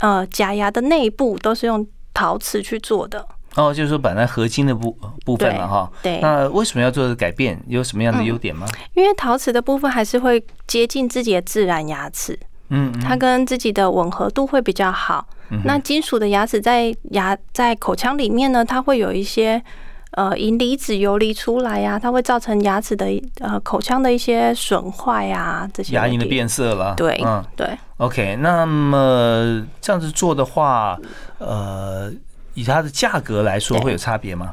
[0.00, 3.26] 呃假牙的内部都是用陶瓷去做的。
[3.56, 5.90] 哦，就是说本来合金的部部分了哈。
[6.02, 7.60] 对，那为什么要做的改变？
[7.66, 8.66] 有什么样的优点吗？
[8.94, 15.26] 因为陶瓷的部分还是会接近自己的自然牙齿，嗯，嗯它跟自己的吻合度会比较好。
[15.64, 19.62] 那金属的牙齿在牙在口腔里面呢，它会有一些
[20.12, 23.06] 呃银离子游离出来呀、它会造成牙齿的
[23.40, 26.94] 呃口腔的一些损坏呀，这些牙龈的变色了。
[26.96, 30.98] 对嗯对，，OK，那么这样子做的话，
[31.38, 32.12] 呃，
[32.54, 34.52] 以它的价格来说会有差别吗？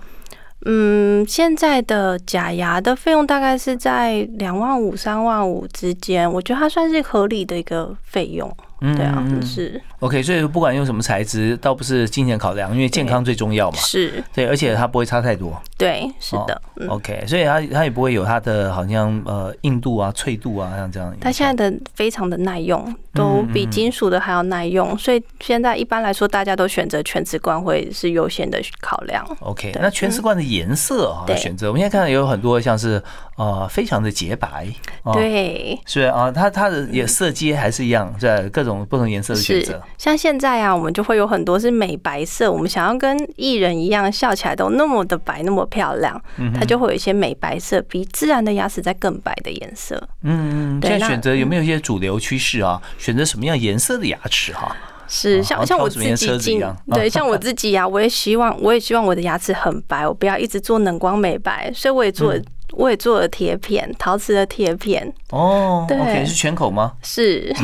[0.65, 8.49] 嗯，现在的假牙的费用大概是在两万五、三万五之间，我觉得它算是合理的一个费用。
[8.83, 13.77] 嗯对啊是 OK，所以不管用什么材质，倒不是金钱考量，因为健康最重要嘛。
[13.77, 15.59] 是，对，而且它不会差太多。
[15.77, 16.89] 对，是的，嗯。
[16.89, 21.15] OK，所以它它也不会有它的好像呃硬度啊、脆度啊，像这样。
[21.21, 29.25] 它现在的非常的耐用，都比金属的还要耐用，所以现在一般来说，大家都选择全瓷冠会是优先的考量。
[29.39, 33.01] OK，那全瓷冠的颜色啊，对选择我们现在看到有很多像是
[33.35, 34.67] 呃非常的洁白，
[35.03, 39.81] 哦，对，是啊，它它的也色阶还是一样，在各种不同颜色的选择。
[39.97, 50.01] 像现在啊，我们就会有很多是美白色，我们想要跟艺人一样笑起来都那么的白，那么漂亮，嗯它就会有一些美白色，比自然的牙齿再更白的颜色。
[50.21, 52.81] 嗯，对那现在选择有没有一些主流趋势啊？
[52.97, 54.75] 选择什么样颜色的牙齿哈？
[55.05, 55.99] 是像像像我自
[56.37, 56.59] 己
[56.91, 62.33] 对，像我自己啊，我也希望我也希望我的牙齿很白，我不要一直做冷光美白，所以我也做
[62.73, 66.93] 我也做了贴片，陶瓷的贴片，哦对，OK，是全口吗？
[67.03, 67.55] 是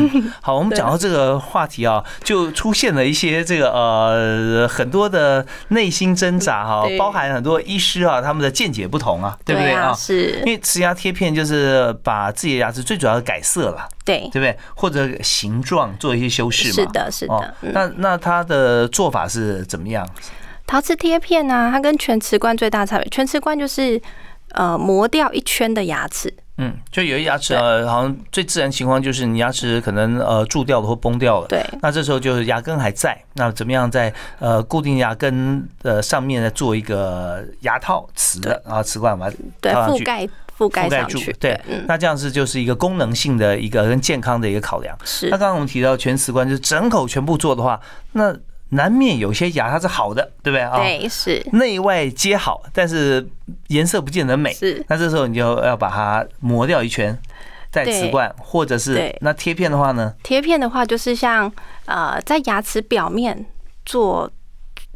[0.42, 9.94] 好，我们讲到这个话题啊，就出现了一些这个呃很多的内心挣扎哈，对包含很多医师啊他们的见解不同啊，对不对啊？
[9.94, 14.56] 是因，为瓷牙贴片就是把自己的牙齿最主要的改色了，对，对不对？
[14.76, 16.74] 或者形状做一些修饰嘛。
[16.76, 17.72] 是的，是哦的，，嗯。
[17.74, 20.08] 那那它的做法是怎么样？
[20.68, 24.00] 陶瓷贴片呢、它跟全瓷冠最大差别，全瓷冠就是
[24.54, 31.64] 呃磨掉一圈的牙齿，嗯，就有些牙齿呃，好像最自然情况就是你牙齿可能呃蛀掉了或崩掉了，对。
[31.82, 44.98] 那这时候就是牙根还在，那怎么样在呃固定牙根的上面再做一个牙套瓷的，啊瓷冠把它覆盖覆盖覆盖住上去，，对，嗯，那这样子就是一个功能性的一个跟健康的一个考量。
[45.06, 45.30] 是。
[45.30, 47.80] 那刚刚我们提到全瓷冠，就是整口全部做的话，
[48.12, 48.36] 那
[48.70, 50.78] 难免有些牙它是好的，对不对啊？
[50.78, 53.28] 对，是内外皆好，但是
[53.68, 54.54] 颜色不见得美。
[54.54, 57.18] 是，那这时候你就要把它磨掉一圈，
[57.72, 60.14] 再瓷对冠，或者是对那贴片的话呢？
[60.24, 61.52] 贴片的话，就是像
[61.86, 63.46] 呃在牙齿表面
[63.86, 64.30] 做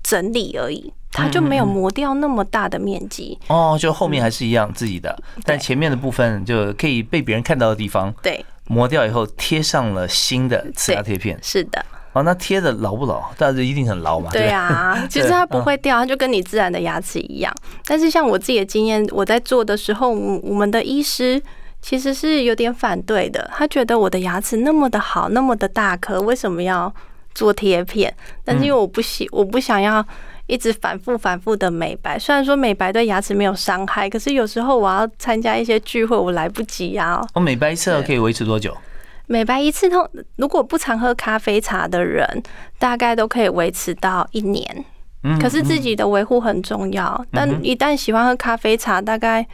[0.04, 3.40] 整理而已，它就嗯没有磨掉那么大的面积。
[3.48, 11.40] 哦，就后面还是一样自己的，但前面的部分就可以被别人看到的地方对，磨掉以后，贴上了新的瓷牙贴片。
[11.42, 13.22] 是的，哦，那贴的牢不牢？
[13.38, 14.30] 但是一定很牢嘛。
[14.32, 14.58] 对吧，
[14.96, 17.54] 啊，其实它不会掉，它就跟你自然的牙齿一样。
[17.86, 21.42] 但是像我自己的经验，我在做的时候，我我们的医师
[21.82, 26.94] 其实是有点反对的，他觉得我的牙齿那么的好，那么的大颗，为什么要
[27.34, 28.14] 做贴片？
[28.46, 30.06] 但是因为我不喜，我不想要
[30.46, 32.20] 一直反复反复的美白。
[32.20, 37.20] 虽然说美白对牙齿没有伤害，可是有时候我要参加一些聚会，我来不及啊。
[37.34, 38.78] 哦，美白一次可以维持多久？
[39.28, 42.44] 美白一次通，如果不常喝咖啡茶的人，
[42.78, 44.86] 大概都可以维持到一年。
[45.24, 49.48] 嗯，可是自己的维护很重要，但一旦喜欢喝咖啡茶，大概。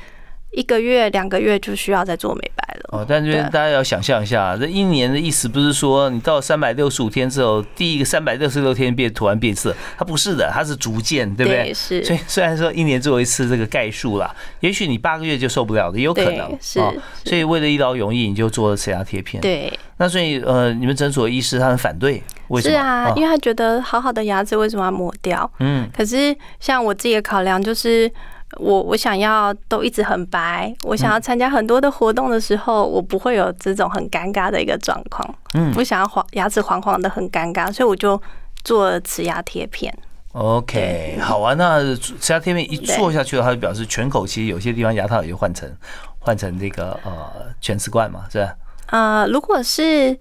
[0.51, 2.89] 一个月、两个月就需要再做美白了。
[2.91, 11.71] 哦，但是大家要想象一下，这一年的意思不是说你到三百六十五天之后，第一个三百六十六天变突然变色，它不是的，它是逐渐，对不对？
[11.71, 12.03] 是。
[12.03, 16.57] 所以虽然说一年做一次这个概述啦，也许你八个月就受不了的，也有可能。
[16.59, 16.79] 是。
[17.23, 19.39] 所以为了一劳永逸，你就做了齿牙贴片。
[19.41, 19.71] 对。
[19.97, 22.73] 那所以呃，你们诊所医师他很反对，为什么？
[22.73, 25.49] 是啊，因为他觉得好好的牙齿为什么要磨掉？
[25.59, 25.87] 嗯。
[25.95, 28.11] 可是像我自己的考量就是。
[28.57, 35.35] 我我想要都一直很白，我想要参加很多的活动的时候，我不会有这种很尴尬的一个状况。
[35.53, 38.19] 嗯，不想要黄牙齿黄黄的很尴尬，所以我就
[38.63, 39.95] 做瓷牙贴片。
[40.33, 45.71] OK，好啊，那瓷牙贴片一做下去的话，就表示全口其实有些地方牙套也换成
[46.19, 47.31] 换成这个呃
[47.61, 48.55] 全瓷冠嘛，是吧？
[48.87, 50.17] 呃，如果是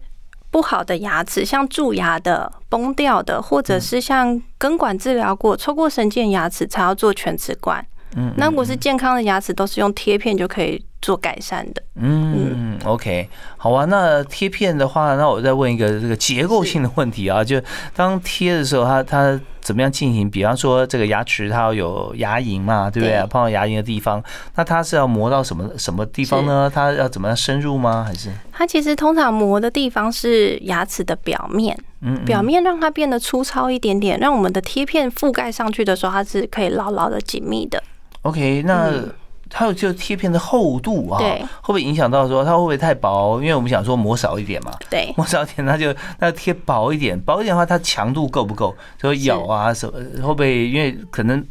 [0.50, 7.86] 不好的牙齿，像蛀牙的、崩掉的，或者是像根管治疗过、抽过神经牙齿，才要做全瓷冠。
[8.16, 11.82] 嗯，那如果是健康的牙齿，都是用贴片就可以做改善的。
[11.94, 13.84] 嗯，OK，好啊。
[13.86, 17.60] 那贴片的话，那我再问一个这个结构性的问题啊，就
[17.94, 20.30] 当贴的时候，它它怎么样进行？
[20.30, 23.18] 比方说这个牙齿它要有牙龈嘛，对不对？
[23.26, 24.22] 碰到牙龈的地方，
[24.54, 26.70] 那它是要磨到什么什么地方呢？
[26.72, 28.04] 它要怎么样深入吗？
[28.06, 37.82] 还是它其实通常磨的地方是牙齿的表面，嗯，表面让它变得粗糙一点点，让我们的贴片覆盖上去的时候，它是可以牢牢的紧密的。
[38.22, 38.92] OK，那
[39.50, 43.40] 它有就贴片的厚度啊，会不会影响到说它会不会太薄？
[43.40, 48.76] 因为我们想说磨少一点嘛，对， 磨少一点，它就那贴薄一点，薄一点的话，它强度够不够？
[49.00, 50.68] 就咬啊什么会不会？
[50.68, 51.44] 因为可能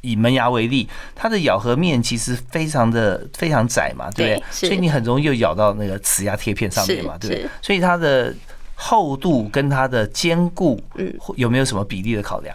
[0.00, 4.44] 以门牙为例，它的咬合面其实非常的非常窄嘛，对不对？
[4.50, 7.46] 所以你很容易就咬到那个瓷牙贴片上面嘛，对不对？
[7.62, 8.34] 所以它的
[8.74, 12.54] 厚度跟它的坚固，嗯，有没有什么比例的考量？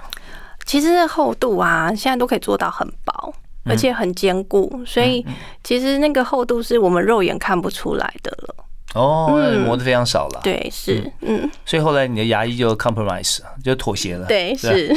[0.66, 3.34] 其实厚度啊，现在都可以做到很薄。
[3.66, 5.26] 而且很坚固，所以
[5.64, 8.56] 其实那个厚度是我们肉眼看不出来的了。
[8.96, 9.28] 哦，
[9.66, 10.42] 磨的非常少了。
[10.44, 11.48] 对，是，嗯。
[11.64, 14.26] 所以后来你的牙医就 compromise，就妥协了。
[14.26, 14.92] 对，是。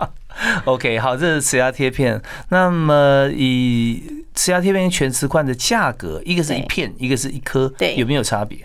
[0.66, 2.20] OK，好，这是瓷牙贴片。
[2.50, 4.02] 那么以
[4.34, 8.58] 瓷牙贴片全瓷冠的价格，一个是一片，一个是一颗，对，有没有差别？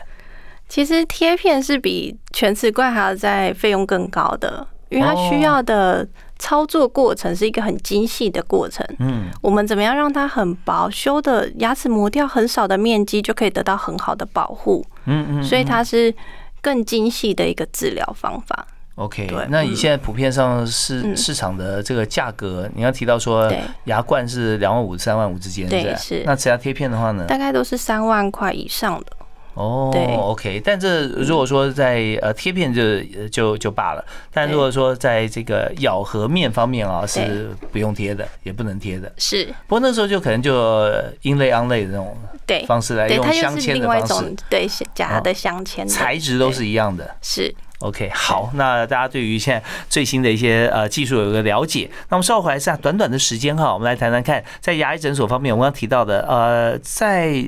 [0.67, 6.05] 其实贴片是比全瓷冠还要在费用更高的，因为它需要的。
[6.39, 8.85] 操作过程是一个很精细的过程。
[8.99, 14.85] 嗯，我们怎么样让它很薄，修的牙齿磨掉很少的面积，就可以得到很好的保护。
[15.05, 16.13] 嗯嗯，所以它是
[16.61, 18.67] 更精细的一个治疗方法。
[18.95, 23.51] OK，那以现在普遍上市市场的这个价格，你要提到说
[23.83, 26.23] 牙冠是两万五、三万五之间，对，是。
[26.25, 27.25] 那其他贴片的话呢？
[27.27, 29.16] 大概都是三万块以上的。
[29.57, 39.11] 哦，对，OK，但这如果说在呃贴片就就就罢了，但如果说在这个咬合面方面啊，是不用贴的，也不能贴的。
[39.17, 40.87] 是，不过那时候就可能就
[41.23, 42.63] 英类、昂类的那种对。
[42.67, 47.15] 方式来用镶嵌的方式，对，假的镶嵌，材质都是一样的。
[47.23, 57.43] 是，OK，好，那大家对于现在最新的一些呃技术有一个了解，那我们稍后回来下短短的时间哈，我们来谈谈看，在牙医诊所方面，我刚刚提到的呃在。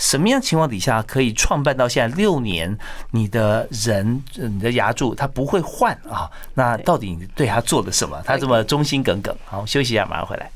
[0.00, 2.76] 什么样情况底下可以创办到现在六年？
[3.10, 6.28] 你的人，你的牙柱他不会换啊？
[6.54, 8.20] 那到底你对他做了什么？
[8.24, 9.36] 他这么忠心耿耿？
[9.44, 10.50] 好，休息一下，马上回来。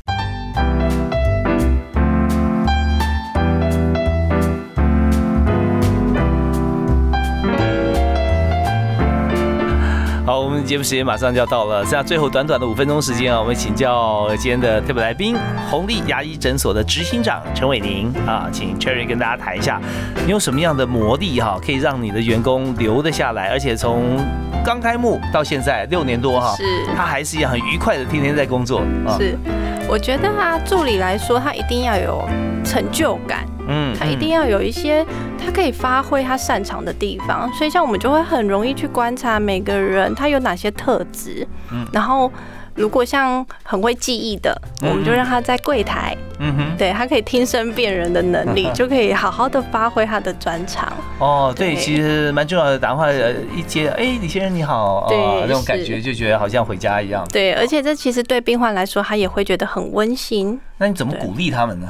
[10.64, 15.36] 们节目时间马上就要到了，剩下最后短短的五分钟时间啊，我们请教今天的特别来宾，
[15.70, 19.78] 红利牙医诊所的执行长陈伟宁啊，请 Cherry 跟大家谈一下，
[20.24, 24.16] 你有什么样的魔力哈，可以让你的员工留得下来，而且从
[24.64, 26.64] 刚开幕到现在六年多哈，是，
[26.96, 29.18] 他还是一样很愉快的天天在工作啊。
[29.18, 29.38] 是，
[29.86, 32.26] 我觉得啊，助理来说，他一定要有
[32.64, 33.44] 成就感。
[33.68, 35.04] 嗯，他一定要有一些
[35.38, 41.46] 他可以发挥他擅长的地方，所以像我们就会很容易去观察每个人他有哪些特质。
[41.72, 42.30] 嗯，然后
[42.74, 50.92] 如果像很会记忆的，我们就让他在柜台，嗯哼，对他可以听声辨人的能力， 就可以好好的发挥他的专长。
[51.18, 52.78] 哦，对，其实蛮重要的。
[52.78, 53.10] 打电话
[53.56, 57.24] 一接，哎，李先生你好，对，那种感觉就觉得好像回家一样。
[57.32, 60.58] 对，而且这其实对病患来说，他也会觉得很温馨。
[60.76, 61.88] 那你怎么鼓励他们呢？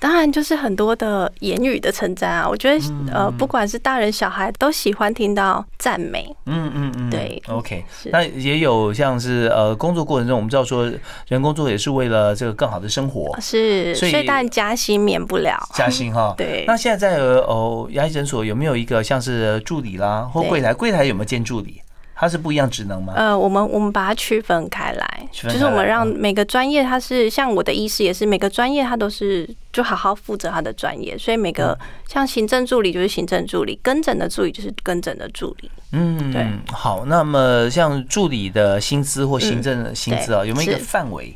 [0.00, 2.48] 当然就是很多的言语的称赞啊。
[2.48, 6.34] 我觉得呃，不管是大人小孩都喜欢听到赞美。
[6.46, 7.84] 嗯嗯嗯，对，OK。
[8.06, 10.90] 那也有像是呃，工作过程中，我们知道说
[11.28, 16.34] 人工作也是为了这个更好的生活，是，所以当然加薪免不了加薪哈。
[16.38, 16.64] 对。
[16.66, 20.72] 那现在在哦牙医诊所有没有一个像是助理啦或柜台？
[20.72, 21.80] 柜台有没有兼助理？
[22.20, 23.14] 它是不一样职能吗？
[23.16, 31.74] 呃，我们我们把它区分开来，就是我们让每个专业，它是像我的医师也是每个专业，它都是就好好负责他的专业，所以每个
[32.06, 35.70] 像行政助理就是行政助理，跟诊的助理就是跟诊的助理。
[35.92, 36.46] 嗯，对。
[36.70, 41.34] 好，那么像助理的薪资或行政的薪资啊，有没有一个范围？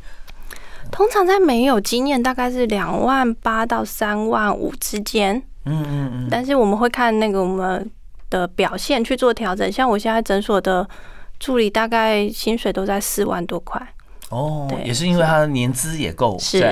[0.92, 5.42] 通常在没有经验，大概是两万八到三万五之间。
[5.64, 6.28] 嗯嗯嗯。
[6.30, 7.90] 但是我们会看那个我们。
[8.34, 10.86] 的表现去做调整，像我现在诊所的
[11.38, 13.80] 助理大概薪水都在四万多块
[14.30, 16.64] 哦，也是因为他的年资也够，是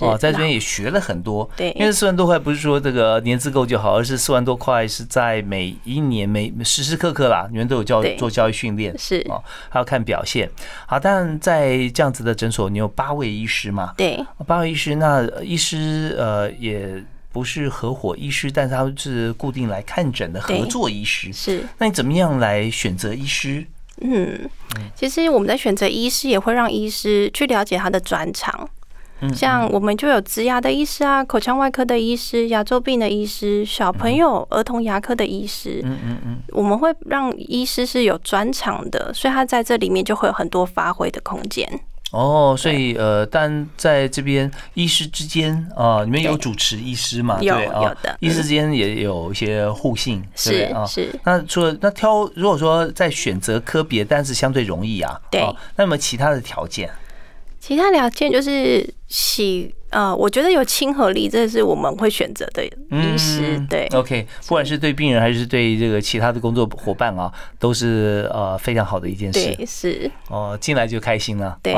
[0.00, 10.50] 哦，在这边也学了很多，对，因为四万多块不是说这个年资够就好，而是四万多块是在每一年每时时刻刻啦，你们都有教做教育训练，是哦，还要看表现。
[10.86, 13.94] 好，但在这样子的诊所，你有八位医师嘛？
[13.96, 17.02] 对，八位医师，那医师呃也。
[17.36, 21.30] 不是合伙医师，但是他是固定来看诊的合作医师。
[21.34, 23.62] 是，那你怎么样来选择医师？
[24.00, 24.48] 嗯，
[24.94, 28.66] 其实我们在选择医师，也会让医师去了解他的专长。
[29.20, 35.82] 嗯，像我们就有植牙的医师啊，口腔外科的医师，牙周病的医师，小朋友儿童牙科的医师。
[35.84, 41.68] 嗯嗯嗯，我们会让医师是有专长的，所以他在这里面就会有很多发挥的空间。
[42.12, 47.38] 哦，所以呃，但在这边医师之间啊，你们有主持医师嘛？
[47.42, 51.12] 有有的，医师之间也有一些互信，是啊是。
[51.24, 55.44] 那除了那挑，如果说在选择科别，但是相对容易啊，对。
[55.74, 56.88] 那么其他的条件？
[57.58, 63.58] 其他条件就是喜呃，我觉得有亲和力，这是我们会选择的医师。
[63.66, 69.54] 对，OK，不管是对病人还是对这个其他的工作伙伴啊，都是呃非常好的一件事。
[69.56, 71.58] 对，是哦，进来就开心了。
[71.62, 71.74] 对，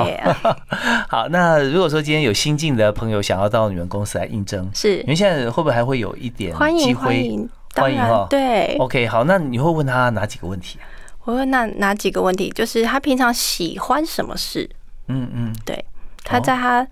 [1.09, 8.27] 好，那如果说今天有新进的朋友想要到你们公司来应征，是，你们现在会不会还会有一点欢迎欢迎欢迎哈？
[8.29, 10.77] 对，OK，好，那你会问他哪几个问题？
[11.23, 12.51] 我问那哪几个问题？
[12.51, 14.69] 就是他平常喜欢什么事？
[15.07, 15.85] 嗯嗯，对，
[16.25, 16.85] 他在他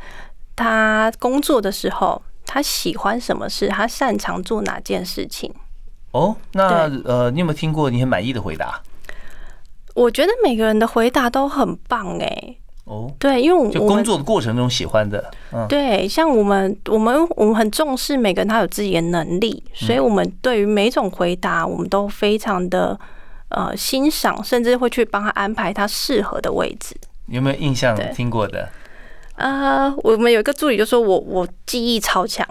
[0.57, 3.69] 他工作的时候，他喜欢什么事？
[3.69, 5.53] 他擅长做哪件事情？
[6.13, 8.81] 哦，那呃，你有没有听过你很满意的回答？
[9.95, 12.57] 我觉得每个人的回答都很棒哎。
[12.85, 22.99] 哦，对，因为我就工作的过程中喜欢的，嗯，对，像我们我们我们很重视每个人他有自己的能力，所以我们对于每种回答，我们都非常的
[23.49, 26.95] 呃欣赏，甚至会去帮他安排他适合的位置。
[27.27, 28.69] 有没有印象听过的？
[29.37, 32.47] 啊，我们有一个助理就说我我记忆超强，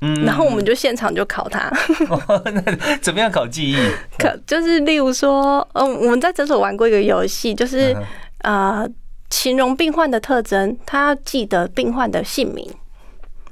[0.00, 1.70] 嗯，然后我们就现场就考他。
[2.52, 3.76] 那怎么样考记忆？
[4.22, 7.96] 考就是例如说，嗯，我们在诊所玩过一个游戏，就是
[8.42, 8.88] 呃，
[9.30, 12.70] 形容病患的特征，他要记得病患的姓名。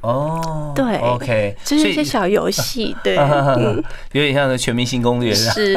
[0.06, 3.16] 哦，对，OK，就是一些小游戏， 对，
[4.12, 5.76] 有点像《全明星攻略》是。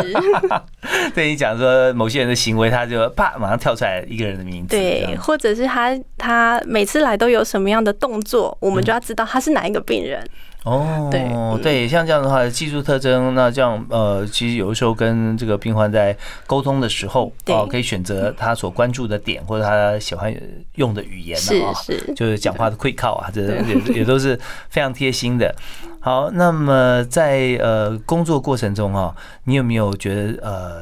[1.16, 10.24] 对你讲说某些人的行为，他就啪马上跳出来一个人的名字，对，或者是他他每次来都有什么样的动作，我们就要知道他是哪一个病人。
[10.66, 11.32] 哦，对
[11.64, 20.36] 对，像这样的话，技术特征，那这样呃，其实有的时候跟这个病患在沟通的时候，哦，可以选择他所关注的点或者他喜欢
[20.76, 24.38] 用的语言的啊，是就是讲话的 quick call 啊，这也也都是
[24.70, 25.56] 非常贴心的。
[26.02, 30.82] 好，那么在呃工作过程中哈，你有没有觉得呃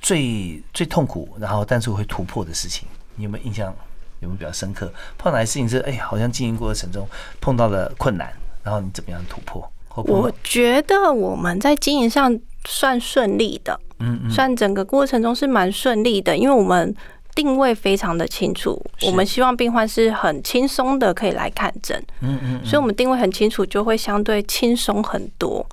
[0.00, 2.86] 最最痛苦，然后但是会突破的事情？
[3.16, 3.74] 你有没有印象？
[4.20, 4.90] 有没有比较深刻？
[5.18, 7.06] 碰到的事情是，哎，好像经营过程中
[7.40, 8.32] 碰到了困难。
[8.66, 9.70] 然后你怎么样突破？
[9.94, 16.92] 我觉得我们在经营上算顺利的，嗯嗯，算整个过程中是蛮顺利的，因为我们
[17.36, 25.64] 定位非常的清楚，我们希望病患是很轻松的可以来看诊，嗯嗯，所以我们定位很清楚，就会相对轻松很多。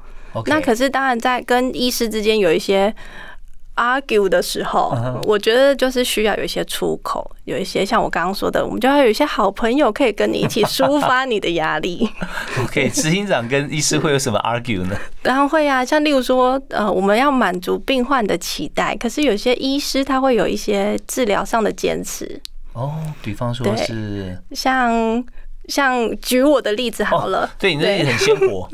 [0.45, 2.93] 那可是当然在跟医师之间有一些。
[3.75, 12.09] Argue 的时候，我觉得就是需要有一些出口，有一些像我刚刚说的，我们就要有一些好朋友可以跟你一起抒发你的压力。
[12.63, 14.95] OK，执行长跟医师会有什么 argue 呢？
[15.21, 22.41] 当然会啊，像例如说，呃，我们要满足病患的期待，可是有些医师他会有一些治疗上的坚持。
[22.73, 25.23] 哦，比方说是像。
[25.69, 28.69] 像举我的例子好了，对你这例子很鲜活。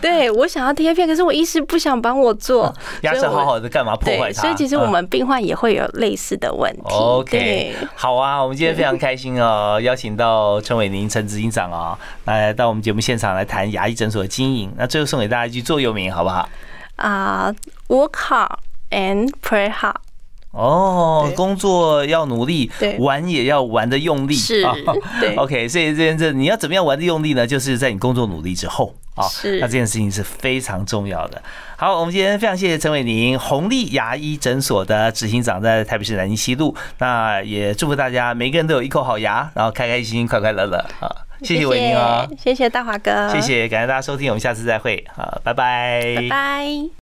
[0.00, 4.42] 对 我想要贴片，可是我医师不想帮我做， 牙齿好好的，干嘛破坏，它？
[4.42, 6.82] 所以其实我嗯们病患也会有类似的问题。
[6.90, 14.72] OK，好啊，我们今天非常开心哦， 邀请到陈伟宁陈执行长哦，来到我们节目现场来谈牙医诊所的经营。
[14.76, 16.48] 那最后送给大家一句座右铭，好不好？
[16.96, 17.54] 啊
[17.88, 18.56] ，work hard
[18.90, 19.94] and pray hard。
[20.52, 24.34] 哦，工作要努力，玩也要玩的用力。
[24.34, 24.74] 是啊
[25.20, 27.46] 对 OK，所以这件事你要怎么样玩的用力呢？
[27.46, 31.42] 就是在你工作努力之后啊，是那这件事情是非常重要的。
[31.76, 36.76] 好，我们今天非常谢谢陈伟宁，红利牙医诊所的执行长，在台北市南京西路。
[36.98, 41.10] 那也祝福大家每个人都有一口好牙，然后开开心心、快快乐乐啊！
[41.42, 46.92] 谢谢伟宁啊，谢谢大华哥，谢，谢，感谢大家收听，我们下次再会，好，拜拜，拜拜。